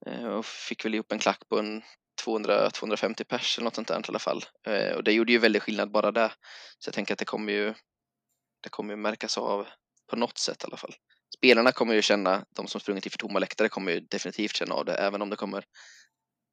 [0.06, 1.82] eh, och fick väl ihop en klack på en
[2.26, 4.46] 200-250 pers eller något sånt där i alla fall.
[4.68, 6.32] Eh, och det gjorde ju väldigt skillnad bara det.
[6.80, 7.74] Så jag tänker att det kommer ju,
[8.64, 9.68] det kommer ju märkas av
[10.10, 10.96] på något sätt i alla fall.
[11.38, 14.76] Spelarna kommer ju känna, de som sprungit inför för tomma läktare kommer ju definitivt känna
[14.76, 15.66] av det, även om det kommer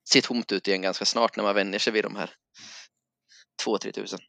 [0.09, 2.31] se tomt ut igen ganska snart när man vänjer sig vid de här
[3.67, 4.21] 2-3 tusen.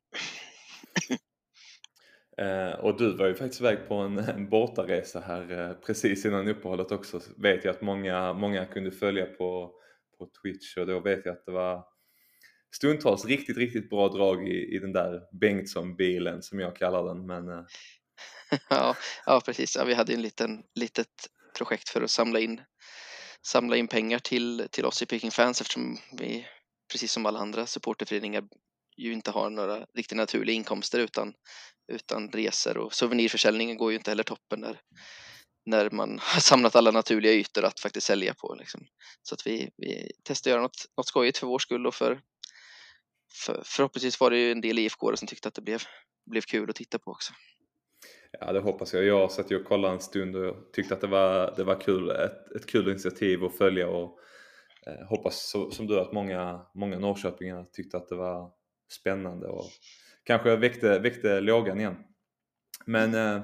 [2.39, 6.47] Eh, och du var ju faktiskt iväg på en, en bortaresa här eh, precis innan
[6.47, 7.21] uppehållet också.
[7.38, 9.73] Vet jag att många, många kunde följa på,
[10.17, 11.84] på Twitch och då vet jag att det var
[12.75, 17.25] stundtals riktigt, riktigt bra drag i, i den där Bengtsson-bilen som jag kallar den.
[17.25, 17.65] Men, eh.
[18.69, 19.75] ja, ja, precis.
[19.75, 21.08] Ja, vi hade en liten, litet
[21.58, 22.62] projekt för att samla in,
[23.47, 26.45] samla in pengar till, till oss i Peking Fans eftersom vi,
[26.91, 28.43] precis som alla andra supporterföreningar,
[29.00, 31.34] ju inte har några riktigt naturliga inkomster utan,
[31.92, 34.82] utan resor och souvenirförsäljningen går ju inte heller toppen när,
[35.66, 38.56] när man har samlat alla naturliga ytor att faktiskt sälja på.
[38.60, 38.82] Liksom.
[39.24, 42.22] Så att vi, vi testar att göra något, något skojigt för vår skull och för,
[43.46, 45.82] för förhoppningsvis var det ju en del IFK som tyckte att det blev,
[46.32, 47.34] blev kul att titta på också.
[48.40, 49.04] Ja det hoppas jag.
[49.06, 52.10] Jag satt ju och kollade en stund och tyckte att det var, det var kul,
[52.10, 54.20] ett, ett kul initiativ att följa och
[54.88, 58.59] eh, hoppas så, som du att många, många Norrköpingar tyckte att det var
[58.89, 59.65] spännande och
[60.23, 61.95] kanske väckte, väckte lågan igen.
[62.86, 63.41] Men eh,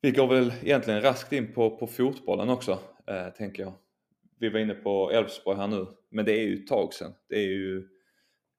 [0.00, 3.74] vi går väl egentligen raskt in på, på fotbollen också, eh, tänker jag.
[4.40, 7.14] Vi var inne på Elfsborg här nu, men det är ju ett tag sedan.
[7.28, 7.78] Det är ju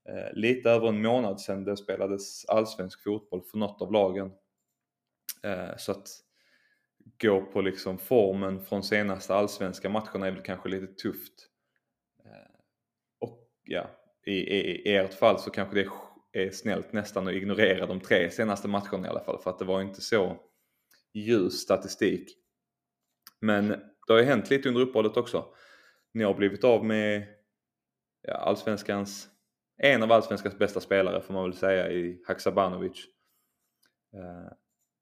[0.09, 4.31] eh, lite över en månad sedan det spelades allsvensk fotboll för något av lagen.
[5.43, 6.07] Eh, så att
[7.21, 11.49] gå på liksom formen från senaste allsvenska matcherna är väl kanske lite tufft.
[12.25, 12.59] Eh,
[13.19, 13.89] och ja,
[14.29, 15.89] i, i, i ert fall så kanske det
[16.31, 19.65] är snällt nästan att ignorera de tre senaste matcherna i alla fall för att det
[19.65, 20.37] var inte så
[21.13, 22.37] ljus statistik.
[23.41, 23.67] Men
[24.07, 25.45] det har ju hänt lite under uppehållet också.
[26.13, 27.27] Ni har blivit av med
[28.21, 29.27] ja, allsvenskans,
[29.77, 33.05] en av allsvenskans bästa spelare får man väl säga i Haksabanovic.
[34.13, 34.53] Eh,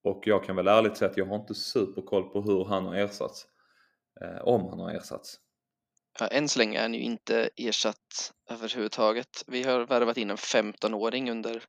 [0.03, 2.95] och jag kan väl ärligt säga att jag har inte superkoll på hur han har
[2.95, 3.47] ersatts.
[4.21, 5.39] Eh, om han har ersatts.
[6.19, 9.43] Ja, än så länge är han ju inte ersatt överhuvudtaget.
[9.47, 11.63] Vi har värvat in en 15-åring under,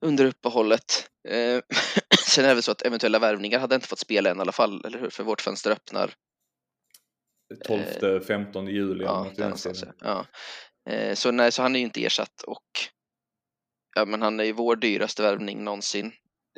[0.00, 1.10] under uppehållet.
[1.28, 1.60] Eh,
[2.26, 4.52] sen är det väl så att eventuella värvningar hade inte fått spela än i alla
[4.52, 5.10] fall, eller hur?
[5.10, 6.14] För vårt fönster öppnar
[7.68, 9.04] 12-15 eh, juli.
[9.04, 9.30] Ja,
[10.00, 10.26] ja.
[10.90, 12.66] Eh, så nej, så han är ju inte ersatt och
[13.94, 16.12] ja, men han är ju vår dyraste värvning någonsin.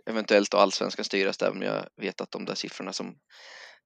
[0.06, 3.16] Eventuellt och allsvenskans dyraste, även om jag vet att de där siffrorna som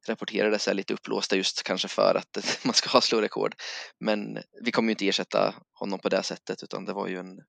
[0.08, 3.54] rapporterades är lite uppblåsta just kanske för att man ska ha slå rekord.
[4.00, 7.40] Men vi kommer ju inte ersätta honom på det sättet utan det var ju en,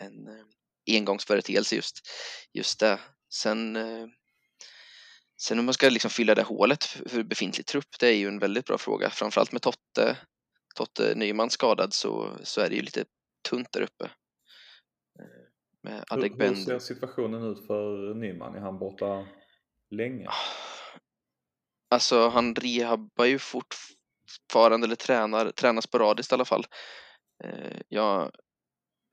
[0.00, 0.44] en eh,
[0.96, 2.00] engångsföreteelse just,
[2.52, 3.00] just det.
[3.34, 4.06] Sen, eh,
[5.40, 8.38] sen om man ska liksom fylla det hålet för befintlig trupp, det är ju en
[8.38, 9.10] väldigt bra fråga.
[9.10, 10.16] Framförallt med Totte,
[10.74, 13.04] Totte Nyman skadad så, så är det ju lite
[13.48, 14.04] tunt där uppe.
[15.18, 15.48] Eh,
[15.82, 18.54] med hur, hur ser situationen ut för Nyman?
[18.54, 19.26] Är han borta
[19.90, 20.28] länge?
[21.90, 26.66] Alltså han rehabbar ju fortfarande, eller tränar, tränar sporadiskt i alla fall.
[27.44, 28.30] Eh, jag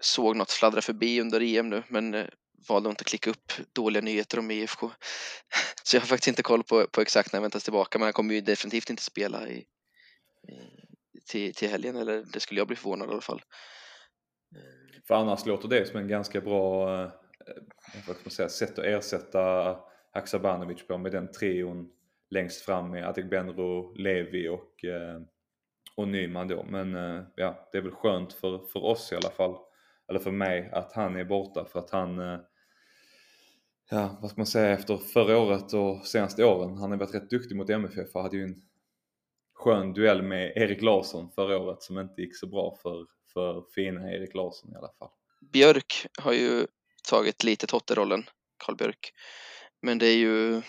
[0.02, 2.36] såg något fladdra förbi under EM nu, men eh, valde
[2.70, 4.92] valde inte att klicka upp dåliga nyheter om IFK.
[5.84, 8.14] Så jag har faktiskt inte koll på, på exakt när han väntas tillbaka, men han
[8.14, 9.66] kommer ju definitivt inte spela i, i,
[11.26, 13.42] till, till helgen, eller det skulle jag bli förvånad i alla fall.
[15.08, 16.86] För annars låter det som en ganska bra
[18.08, 19.76] vad ska man säga, sätt att ersätta
[20.14, 21.90] Haksabanovic på med den trion
[22.30, 25.22] längst fram med Adegbenro, Levi och, eh,
[25.96, 26.64] och Nyman då.
[26.64, 29.58] Men eh, ja, det är väl skönt för, för oss i alla fall,
[30.10, 32.40] eller för mig, att han är borta för att han eh,
[33.90, 36.78] Ja, vad ska man säga efter förra året och senaste åren.
[36.78, 38.56] Han har varit rätt duktig mot MFF och hade ju en
[39.54, 44.12] skön duell med Erik Larsson förra året som inte gick så bra för, för fina
[44.12, 45.10] Erik Larsson i alla fall.
[45.54, 46.68] Björk har ju
[47.10, 48.24] tagit lite Totte-rollen,
[48.66, 49.14] Karl Björk.
[49.82, 50.62] Men det är ju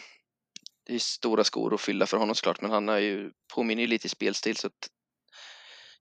[0.87, 3.89] det är stora skor att fylla för honom såklart, men han är ju, påminner ju
[3.89, 4.91] lite i spelstil så att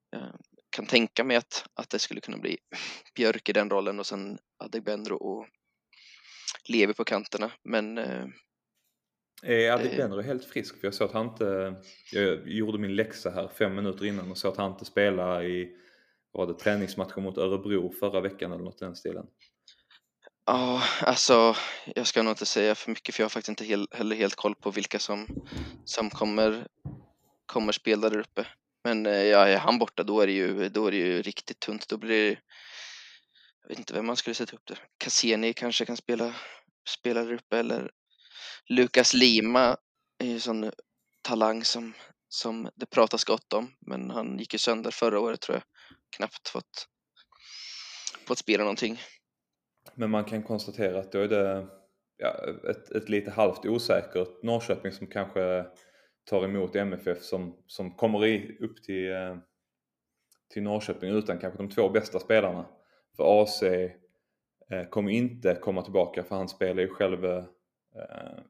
[0.09, 2.57] jag kan tänka mig att, att det skulle kunna bli
[3.15, 5.47] Björk i den rollen och sen Adegbenro och
[6.69, 7.51] Levi på kanterna.
[7.63, 8.25] Men eh,
[9.43, 10.79] Är Adegbenro helt frisk?
[10.79, 11.75] För jag såg att han inte...
[12.11, 15.75] Jag gjorde min läxa här fem minuter innan och såg att han inte spelade i
[16.31, 19.27] var det träningsmatcher mot Örebro förra veckan eller något i den stilen.
[20.47, 21.55] Ja, alltså
[21.95, 24.36] jag ska nog inte säga för mycket för jag har faktiskt inte hel, heller helt
[24.36, 25.27] koll på vilka som,
[25.86, 26.67] som kommer,
[27.45, 28.47] kommer spela där uppe.
[28.84, 31.60] Men eh, ja, är han borta då är, det ju, då är det ju riktigt
[31.60, 31.88] tunt.
[31.89, 32.39] Då blir det,
[33.62, 34.77] jag vet inte vem man skulle sätta upp det.
[34.97, 36.34] Cassini kanske kan spela,
[36.89, 37.91] spela där uppe eller
[38.69, 39.77] Lukas Lima
[40.19, 40.71] är ju en sån
[41.21, 41.93] talang som,
[42.29, 43.71] som det pratas gott om.
[43.88, 45.63] Men han gick ju sönder förra året tror jag.
[46.15, 46.88] Knappt fått,
[48.27, 49.01] fått spela någonting.
[49.93, 51.67] Men man kan konstatera att då är det
[52.17, 52.35] ja,
[52.69, 55.65] ett, ett lite halvt osäkert Norrköping som kanske
[56.25, 59.37] tar emot MFF som, som kommer i, upp till, eh,
[60.53, 62.65] till Norrköping utan kanske de två bästa spelarna.
[63.17, 67.43] För AC eh, kommer inte komma tillbaka för han spelar ju själv, eh,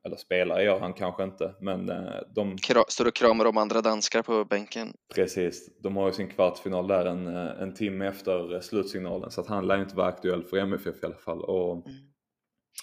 [0.06, 2.58] eller spelar gör han kanske inte, men eh, de...
[2.88, 4.94] Står och kramar om andra danskar på bänken.
[5.16, 9.48] Precis, de har ju sin kvartsfinal där en, eh, en timme efter slutsignalen så att
[9.48, 11.42] han lär inte vara aktuell för MFF i alla fall.
[11.42, 11.98] Och Mm.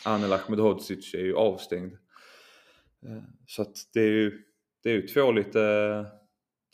[0.05, 1.92] Anel Ahmedhodzic är ju avstängd.
[3.07, 4.38] Eh, Så att det är ju,
[4.83, 5.61] det är ju två lite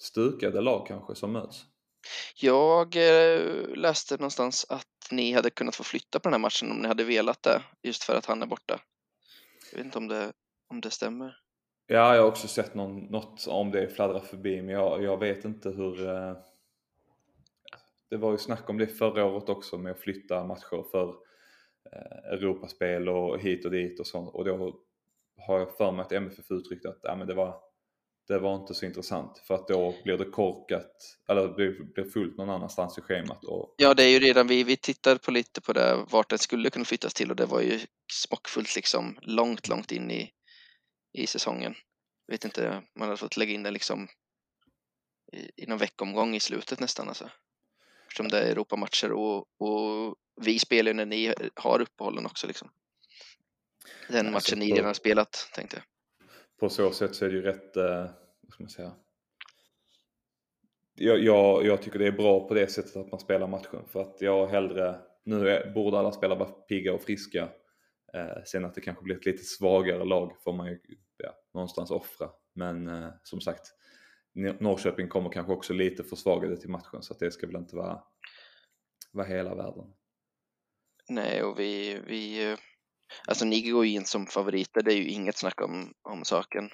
[0.01, 1.65] stukade lag kanske som möts.
[2.41, 6.79] Jag eh, läste någonstans att ni hade kunnat få flytta på den här matchen om
[6.79, 8.81] ni hade velat det, just för att han är borta.
[9.73, 10.33] Jag vet inte om det,
[10.69, 11.39] om det stämmer.
[11.87, 15.45] Ja, jag har också sett någon, något om det fladdra förbi men jag, jag vet
[15.45, 16.09] inte hur...
[16.09, 16.37] Eh,
[18.11, 21.09] det var ju snack om det förra året också med att flytta matcher för
[21.93, 24.81] eh, Europaspel och hit och dit och sånt och då
[25.39, 27.61] har jag för mig att MFF uttryckte att ja, men det, var,
[28.29, 32.05] det var inte så intressant för att då blir det korkat eller det blir, blir
[32.05, 35.31] fullt någon annanstans i schemat och Ja, det är ju redan, vi, vi tittade på
[35.31, 37.81] lite på det, vart den skulle kunna flyttas till och det var ju
[38.13, 40.31] smockfullt liksom långt, långt in i,
[41.13, 41.75] i säsongen.
[42.27, 44.09] Jag vet inte, man hade fått lägga in den liksom
[45.33, 47.31] i, i någon veckomgång i slutet nästan alltså.
[48.03, 52.71] Eftersom det är Europamatcher och, och vi spelar ju när ni har uppehållen också liksom.
[54.09, 55.98] Den matchen ni redan har spelat, tänkte jag
[56.61, 58.93] på så sätt så är det ju rätt, eh, vad ska man säga?
[60.95, 64.01] Jag, jag, jag tycker det är bra på det sättet att man spelar matchen för
[64.01, 67.49] att jag hellre, nu är, borde alla spelare vara pigga och friska.
[68.15, 70.81] Eh, sen att det kanske blir ett lite svagare lag får man ju
[71.17, 72.31] ja, någonstans offra.
[72.55, 73.75] Men eh, som sagt,
[74.61, 78.03] Norrköping kommer kanske också lite försvagade till matchen så att det ska väl inte vara,
[79.13, 79.95] vara hela världen.
[81.09, 82.59] Nej, och vi, vi, eh,
[83.27, 86.71] alltså Nigge går ju in som favoriter, det är ju inget snack om, om saken.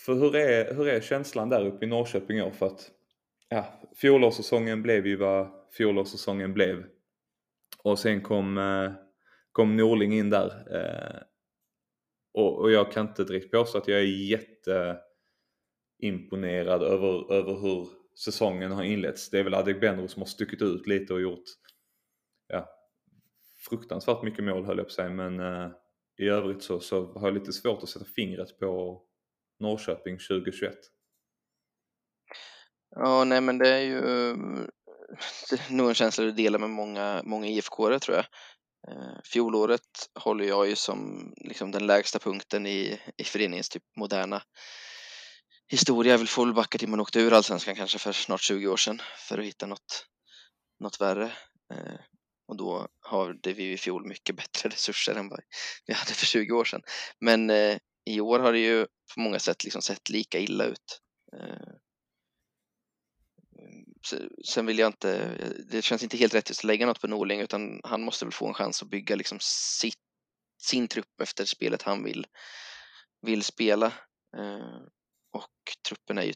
[0.00, 2.50] För hur är, hur är känslan där uppe i Norrköping i år?
[2.50, 2.90] För att
[3.48, 6.84] ja, fjolårssäsongen blev ju vad fjolårssäsongen blev.
[7.82, 8.92] Och sen kom, eh,
[9.52, 10.46] kom Norling in där.
[10.76, 11.20] Eh,
[12.34, 14.38] och, och jag kan inte direkt påstå att jag är
[16.00, 17.88] jätteimponerad över, över hur
[18.24, 19.30] säsongen har inletts.
[19.30, 21.44] Det är väl Adegbenro som har stuckit ut lite och gjort
[23.68, 25.10] fruktansvärt mycket mål höll jag på att säga.
[25.10, 25.70] Men eh,
[26.18, 29.02] i övrigt så, så har jag lite svårt att sätta fingret på
[29.60, 30.74] Norrköping 2021.
[32.96, 34.00] Ja, nej men det är ju
[35.50, 38.26] det är nog en känsla du delar med många, många IFK-are tror jag.
[38.88, 44.42] Eh, Fjolåret håller jag ju som liksom den lägsta punkten i, i föreningens typ moderna
[45.68, 46.12] historia.
[46.12, 48.76] Jag vill få väl backa till man åkte ur allsvenskan kanske för snart 20 år
[48.76, 50.06] sedan för att hitta något,
[50.80, 51.32] något värre.
[51.72, 52.00] Eh,
[52.46, 55.40] och då hade vi i fjol mycket bättre resurser än vad
[55.86, 56.82] vi hade för 20 år sedan.
[57.20, 61.00] Men eh, i år har det ju på många sätt liksom sett lika illa ut.
[61.36, 61.68] Eh,
[63.62, 67.06] eh Sen vill jag inte, eh, det känns inte helt rättvist att lägga något på
[67.06, 69.38] Norling utan han måste väl få en chans att bygga liksom
[69.80, 69.98] sitt,
[70.62, 72.26] sin trupp efter spelet han vill,
[73.20, 73.86] vill spela.
[74.36, 74.80] Eh,
[75.32, 76.34] och truppen är ju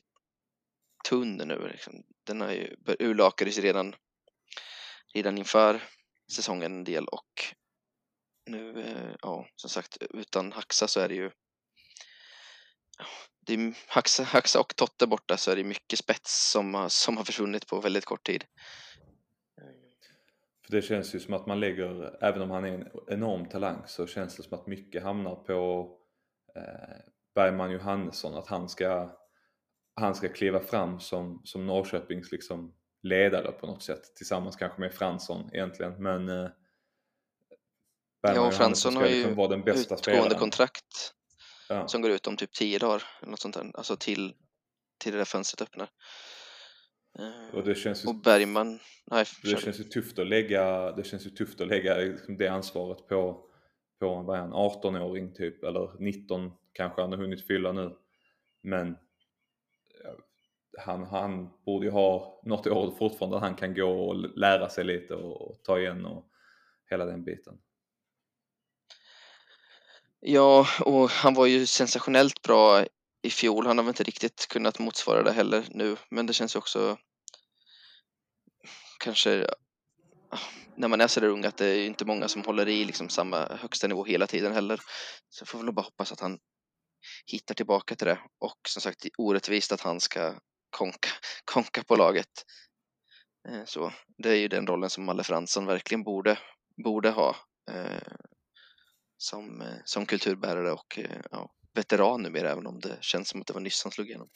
[1.09, 1.69] tunn nu.
[1.69, 1.95] Liksom.
[2.27, 3.95] Den har ju urlakades redan,
[5.15, 5.83] redan inför
[6.33, 7.33] säsongen en del och
[8.47, 11.31] nu, eh, ja, som sagt, utan Haxa så är det ju
[13.41, 17.17] det är Haxa, Haxa och Totte borta så är det mycket spets som har, som
[17.17, 18.45] har försvunnit på väldigt kort tid.
[20.67, 23.83] För det känns ju som att man lägger, även om han är en enorm talang,
[23.87, 25.91] så känns det som att mycket hamnar på
[26.57, 26.97] eh,
[27.35, 28.35] Bergman Johannesson.
[28.35, 29.17] Att han ska,
[29.95, 34.93] han ska kliva fram som, som Norrköpings liksom ledare på något sätt tillsammans kanske med
[34.93, 36.49] Fransson egentligen men eh,
[38.21, 40.39] Ja, och Fransson har ju vara den bästa utgående spelaren.
[40.39, 41.15] kontrakt
[41.69, 41.89] Ja.
[41.89, 43.71] som går ut om typ 10 dagar eller något sånt där.
[43.75, 44.35] Alltså till,
[44.99, 45.89] till det där fönstret öppnar.
[47.19, 48.79] Eh, Och det känns ju Och Bergman,
[49.11, 52.49] nej, Det känns ju tufft att lägga, det känns ju tufft att lägga liksom det
[52.49, 53.45] ansvaret på,
[54.01, 57.97] på han, 18-åring typ, eller 19 kanske han har hunnit fylla nu.
[58.63, 58.97] Men
[60.79, 64.85] han, han borde ju ha något år fortfarande där han kan gå och lära sig
[64.85, 66.25] lite och, och ta igen och
[66.91, 67.59] hela den biten.
[70.21, 72.85] Ja, och han var ju sensationellt bra
[73.23, 73.67] i fjol.
[73.67, 76.99] Han har väl inte riktigt kunnat motsvara det heller nu, men det känns ju också
[78.99, 79.47] kanske
[80.31, 80.39] ah,
[80.75, 83.09] när man är så där ung att det är inte många som håller i liksom
[83.09, 84.81] samma högsta nivå hela tiden heller.
[85.29, 86.39] Så jag får väl bara hoppas att han
[87.27, 90.35] hittar tillbaka till det och som sagt orättvist att han ska
[90.79, 91.09] konka,
[91.45, 92.45] konka på laget.
[93.49, 96.39] Eh, Så det är ju den rollen som Malle Fransson verkligen borde,
[96.85, 97.37] borde ha
[97.71, 98.13] eh,
[99.17, 103.47] som, eh, som kulturbärare och eh, ja, veteran numera, även om det känns som att
[103.47, 104.29] det var nyss han slog igenom.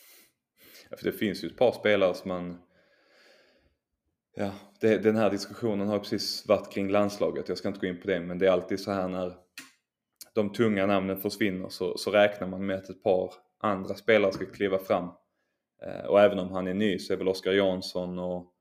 [0.91, 2.63] Ja, för det finns ju ett par spelare som man
[4.35, 7.49] Ja, det, den här diskussionen har precis varit kring landslaget.
[7.49, 9.37] Jag ska inte gå in på det, men det är alltid så här när
[10.35, 14.47] de tunga namnen försvinner så, så räknar man med att ett par andra spelare ska
[14.47, 15.09] kliva fram.
[15.87, 18.55] Eh, och även om han är ny så är väl Oskar Jansson och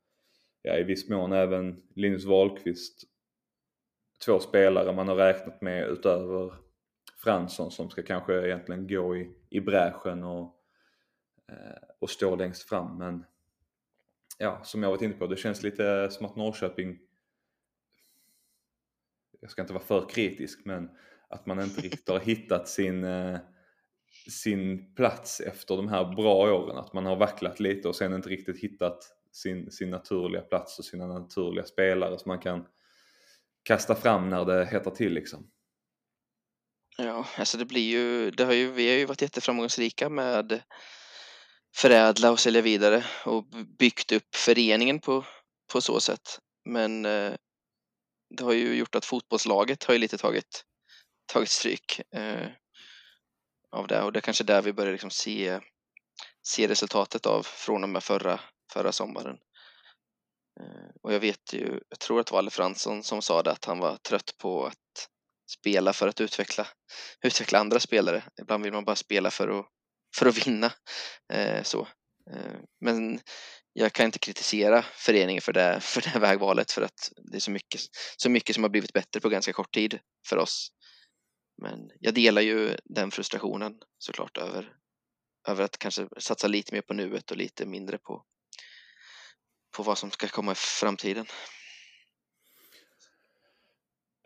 [0.61, 3.03] ja, i viss mån även Linus Wahlqvist
[4.25, 6.53] två spelare man har räknat med utöver
[7.23, 10.55] Fransson som ska kanske egentligen gå i, i bräschen och,
[11.47, 12.97] eh, och stå längst fram.
[12.97, 13.25] Men
[14.37, 16.99] ja, som jag varit inne på, det känns lite som att Norrköping,
[19.39, 20.89] jag ska inte vara för kritisk, men
[21.27, 23.39] att man inte riktigt har hittat sin, eh,
[24.29, 26.77] sin plats efter de här bra åren.
[26.77, 30.85] Att man har vacklat lite och sen inte riktigt hittat sin, sin naturliga plats och
[30.85, 32.65] sina naturliga spelare som man kan
[33.63, 35.51] kasta fram när det hettar till liksom.
[36.97, 40.61] Ja, alltså det blir ju, det har ju, vi har ju varit jätteframgångsrika med
[41.75, 43.45] förädla och sälja vidare och
[43.79, 45.25] byggt upp föreningen på,
[45.73, 46.39] på så sätt.
[46.65, 47.33] Men eh,
[48.37, 50.63] det har ju gjort att fotbollslaget har ju lite tagit,
[51.33, 52.47] tagit stryk eh,
[53.71, 55.59] av det och det är kanske där vi börjar liksom se,
[56.47, 58.39] se resultatet av från och med förra,
[58.73, 59.37] förra sommaren.
[60.59, 63.51] Eh, och jag vet ju, jag tror att det var Alle Fransson som sa det
[63.51, 65.07] att han var trött på att
[65.51, 66.67] spela för att utveckla,
[67.21, 68.23] utveckla andra spelare.
[68.41, 69.65] Ibland vill man bara spela för att,
[70.17, 70.71] för att vinna.
[71.33, 71.87] Eh, så.
[72.33, 73.19] Eh, men
[73.73, 77.39] jag kan inte kritisera föreningen för det, för det här vägvalet för att det är
[77.39, 77.81] så mycket,
[78.17, 79.99] så mycket som har blivit bättre på ganska kort tid
[80.29, 80.71] för oss.
[81.61, 84.73] Men jag delar ju den frustrationen såklart över,
[85.47, 88.23] över att kanske satsa lite mer på nuet och lite mindre på,
[89.77, 91.25] på vad som ska komma i framtiden.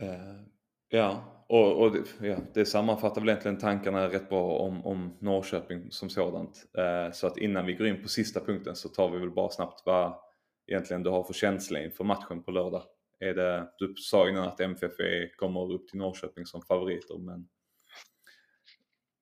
[0.01, 0.41] Uh,
[0.89, 5.91] ja, och, och det, ja, det sammanfattar väl egentligen tankarna rätt bra om, om Norrköping
[5.91, 6.65] som sådant.
[6.77, 9.49] Uh, så att innan vi går in på sista punkten så tar vi väl bara
[9.49, 10.19] snabbt vad
[10.67, 12.83] egentligen du har för känsla inför matchen på lördag.
[13.19, 17.17] Är det, du sa ju nu att MFF är, kommer upp till Norrköping som favoriter
[17.17, 17.47] men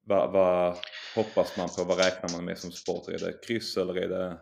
[0.05, 0.77] vad, vad
[1.15, 1.83] hoppas man på?
[1.83, 3.11] Vad räknar man med som supporter?
[3.11, 4.37] Är det kryss eller är det...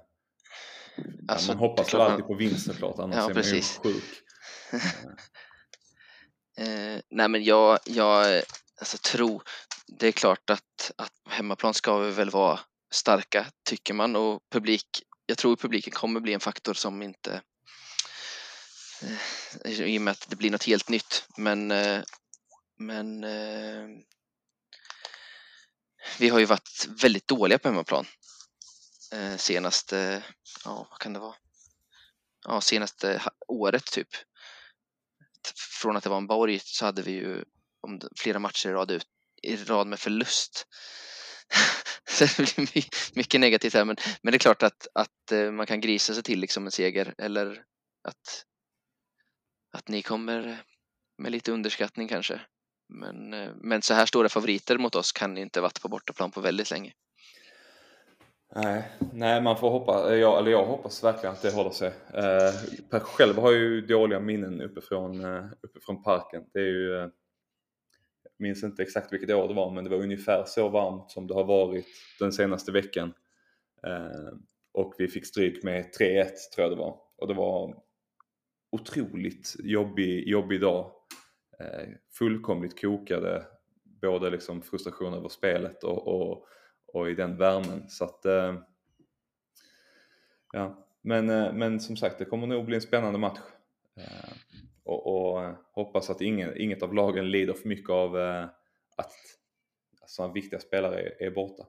[1.27, 3.79] Alltså, ja, man hoppas väl alltid på vinst såklart annars Ja, är man precis.
[3.83, 4.03] ju sjuk.
[6.57, 8.41] Eh, nej men jag, jag
[8.79, 9.43] alltså, tror,
[9.87, 12.59] det är klart att, att hemmaplan ska vi väl vara
[12.93, 14.85] starka tycker man och publik,
[15.25, 17.41] jag tror publiken kommer bli en faktor som inte
[19.01, 22.03] Eh, i och med att det blir något helt nytt men eh,
[22.77, 23.87] men eh,
[26.19, 28.05] vi har ju varit väldigt dåliga på hemmaplan
[29.37, 30.23] senaste,
[30.65, 31.35] ja vad kan det vara?
[32.43, 34.07] Ja, senaste året typ
[35.81, 37.43] från att det var en Borg så hade vi ju
[38.19, 39.07] flera matcher i rad, ut,
[39.43, 40.67] i rad med förlust.
[42.09, 45.81] så det blir mycket negativt här men, men det är klart att, att man kan
[45.81, 47.63] grisa sig till liksom en seger eller
[48.03, 48.45] att,
[49.71, 50.63] att ni kommer
[51.17, 52.41] med lite underskattning kanske.
[52.89, 56.31] Men, eh, men så här stora favoriter mot oss kan ni inte varit på bortaplan
[56.31, 56.93] på väldigt länge.
[58.55, 61.87] Nej, nej, man får hoppas, eh, jag, eller jag hoppas verkligen att det håller sig.
[62.13, 66.43] Eh, Per själv har ju dåliga minnen uppifrån, eh, uppifrån parken.
[66.53, 67.09] Det är ju, eh,
[68.23, 71.27] jag minns inte exakt vilket år det var, men det var ungefär så varmt som
[71.27, 71.85] det har varit
[72.19, 73.13] den senaste veckan.
[73.87, 74.37] Eh,
[74.73, 76.97] och vi fick stryk med 3-1 tror jag det var.
[77.17, 77.75] Och det var
[78.71, 80.91] otroligt jobbig, jobbig dag.
[81.59, 83.45] Eh, fullkomligt kokade,
[84.01, 86.47] både liksom frustration över spelet och, och
[86.93, 87.89] och i den värmen.
[87.89, 88.55] Så att, eh,
[90.53, 93.39] ja, men, eh, men som sagt, det kommer nog bli en spännande match.
[93.97, 94.33] Eh,
[94.83, 98.43] och, och eh, hoppas att ingen, inget av lagen lider för mycket av eh,
[98.97, 99.11] att
[100.05, 101.63] sådana viktiga spelare är, är borta.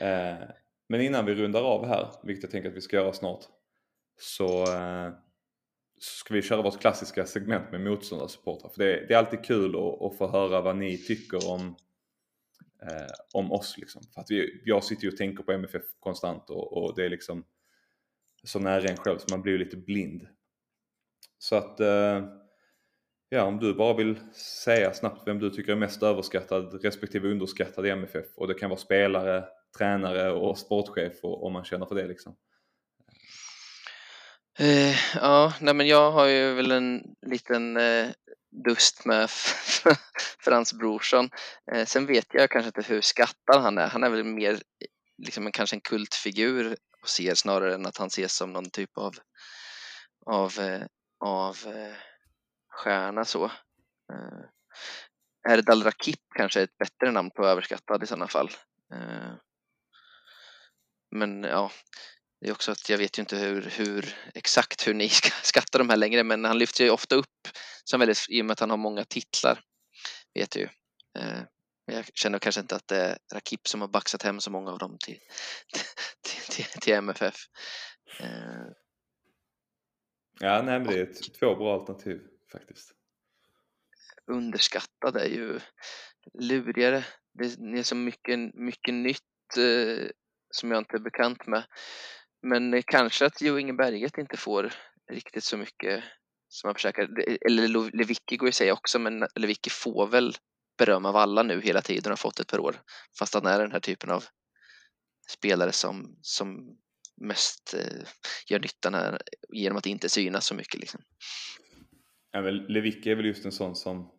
[0.00, 0.48] Eh,
[0.88, 3.44] men innan vi rundar av här, vilket jag tänker att vi ska göra snart,
[4.20, 4.66] så
[6.02, 8.70] ska vi köra vårt klassiska segment med motståndarsupportrar.
[8.70, 11.76] För det, det, är alltid kul att, att, få höra vad ni tycker om,
[12.82, 13.78] eh, om oss.
[13.78, 14.02] Liksom.
[14.14, 17.08] För att vi, jag sitter ju och tänker på MFF konstant och, och det är
[17.08, 17.44] liksom
[18.44, 20.26] så nära en själv så man blir lite blind.
[21.38, 22.24] Så att, eh,
[23.28, 24.16] ja om du bara vill
[24.64, 28.70] säga snabbt vem du tycker är mest överskattad respektive underskattad i MFF och det kan
[28.70, 29.44] vara spelare,
[29.78, 32.36] tränare och sportchef om man känner för det liksom.
[34.58, 38.10] Eh, ja, nej men jag har ju väl en liten eh,
[38.64, 39.30] dust med
[40.44, 41.30] Frans Brorsson.
[41.72, 43.86] Eh, sen vet jag kanske inte hur skattad han är.
[43.86, 44.62] Han är väl mer
[45.18, 48.98] liksom en, kanske en kultfigur och ser snarare än att han ses som någon typ
[48.98, 49.14] av,
[50.26, 50.82] av, eh,
[51.24, 51.96] av eh,
[52.70, 53.44] stjärna så.
[54.12, 58.50] Eh, Erdal Rakip kanske är ett bättre namn på överskattad i sådana fall.
[58.94, 59.34] Eh,
[61.10, 61.70] men ja,
[62.42, 65.78] det är också att jag vet ju inte hur, hur exakt hur ni ska skatta
[65.78, 67.48] de här längre, men han lyfter ju ofta upp
[67.84, 69.60] som väldigt, i och med att han har många titlar,
[70.34, 70.68] vet jag ju.
[71.20, 71.42] Eh,
[71.86, 74.78] jag känner kanske inte att det är Rakip som har baxat hem så många av
[74.78, 75.18] dem till,
[76.22, 77.36] till, till, till MFF.
[78.20, 78.66] Eh.
[80.40, 82.20] Ja, nej, men det är två bra alternativ
[82.52, 82.92] faktiskt.
[84.26, 85.60] Underskattad är ju
[86.40, 87.04] lurigare.
[87.34, 87.44] Det
[87.78, 90.10] är så mycket, mycket nytt eh,
[90.50, 91.64] som jag inte är bekant med.
[92.42, 94.72] Men eh, kanske att Jo Inge Berget inte får
[95.10, 96.04] riktigt så mycket
[96.48, 97.08] som man försöker,
[97.46, 100.34] eller Lewicki går ju att säga också, men Lewicki får väl
[100.78, 102.76] beröm av alla nu hela tiden och har fått ett per år.
[103.18, 104.24] Fast han är den här typen av
[105.28, 106.76] spelare som, som
[107.20, 108.08] mest eh,
[108.46, 109.18] gör nyttan här
[109.52, 110.80] genom att inte synas så mycket.
[110.80, 111.00] Liksom.
[112.32, 114.10] Ja, men Lewicki är väl just en sån som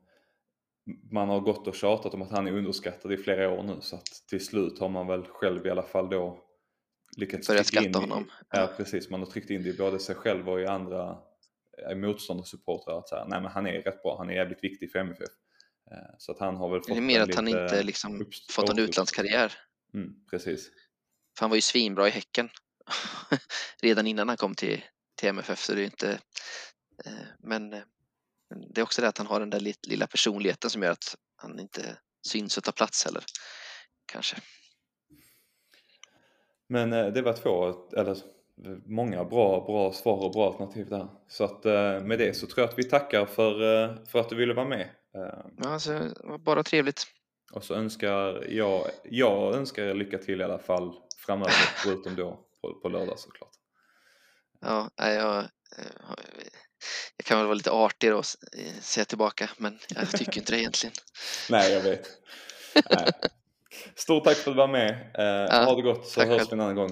[1.11, 3.95] man har gått och tjatat om att han är underskattad i flera år nu så
[3.95, 6.43] att till slut har man väl själv i alla fall då
[7.17, 8.23] lyckats Börjat skatta honom.
[8.23, 11.17] I, ja precis, man har tryckt in det i både sig själv och i andra
[11.91, 14.99] i motståndarsupportrar att säga, nej men han är rätt bra, han är jävligt viktig för
[14.99, 15.29] MFF.
[15.91, 18.69] Eh, så att han har väl fått Det är mer att han inte liksom fått
[18.69, 19.53] en utlandskarriär.
[19.93, 20.69] Mm, precis.
[21.37, 22.49] För han var ju svinbra i Häcken
[23.81, 24.83] redan innan han kom till,
[25.15, 26.19] till MFF så det är inte
[27.05, 27.69] eh, men
[28.73, 31.59] det är också det att han har den där lilla personligheten som gör att han
[31.59, 31.97] inte
[32.27, 33.23] syns och tar plats heller.
[34.05, 34.37] Kanske.
[36.73, 38.17] Men eh, det var två, eller
[38.85, 41.07] många bra, bra svar och bra alternativ där.
[41.27, 44.29] Så att eh, med det så tror jag att vi tackar för, eh, för att
[44.29, 44.89] du ville vara med.
[45.13, 47.03] Ja, alltså, det var bara trevligt.
[47.51, 51.51] Och så önskar jag, jag önskar er lycka till i alla fall framöver,
[51.83, 53.53] förutom då på, på lördag såklart.
[54.61, 55.45] Ja, jag,
[57.17, 58.25] jag kan väl vara lite artig och
[58.81, 60.93] säga tillbaka, men jag tycker inte det egentligen.
[61.49, 62.07] Nej, jag vet.
[62.89, 63.11] Nej.
[63.95, 64.89] Stort tack för att du var med.
[64.89, 66.91] Eh, ja, ha det gott så hörs vi en annan gång.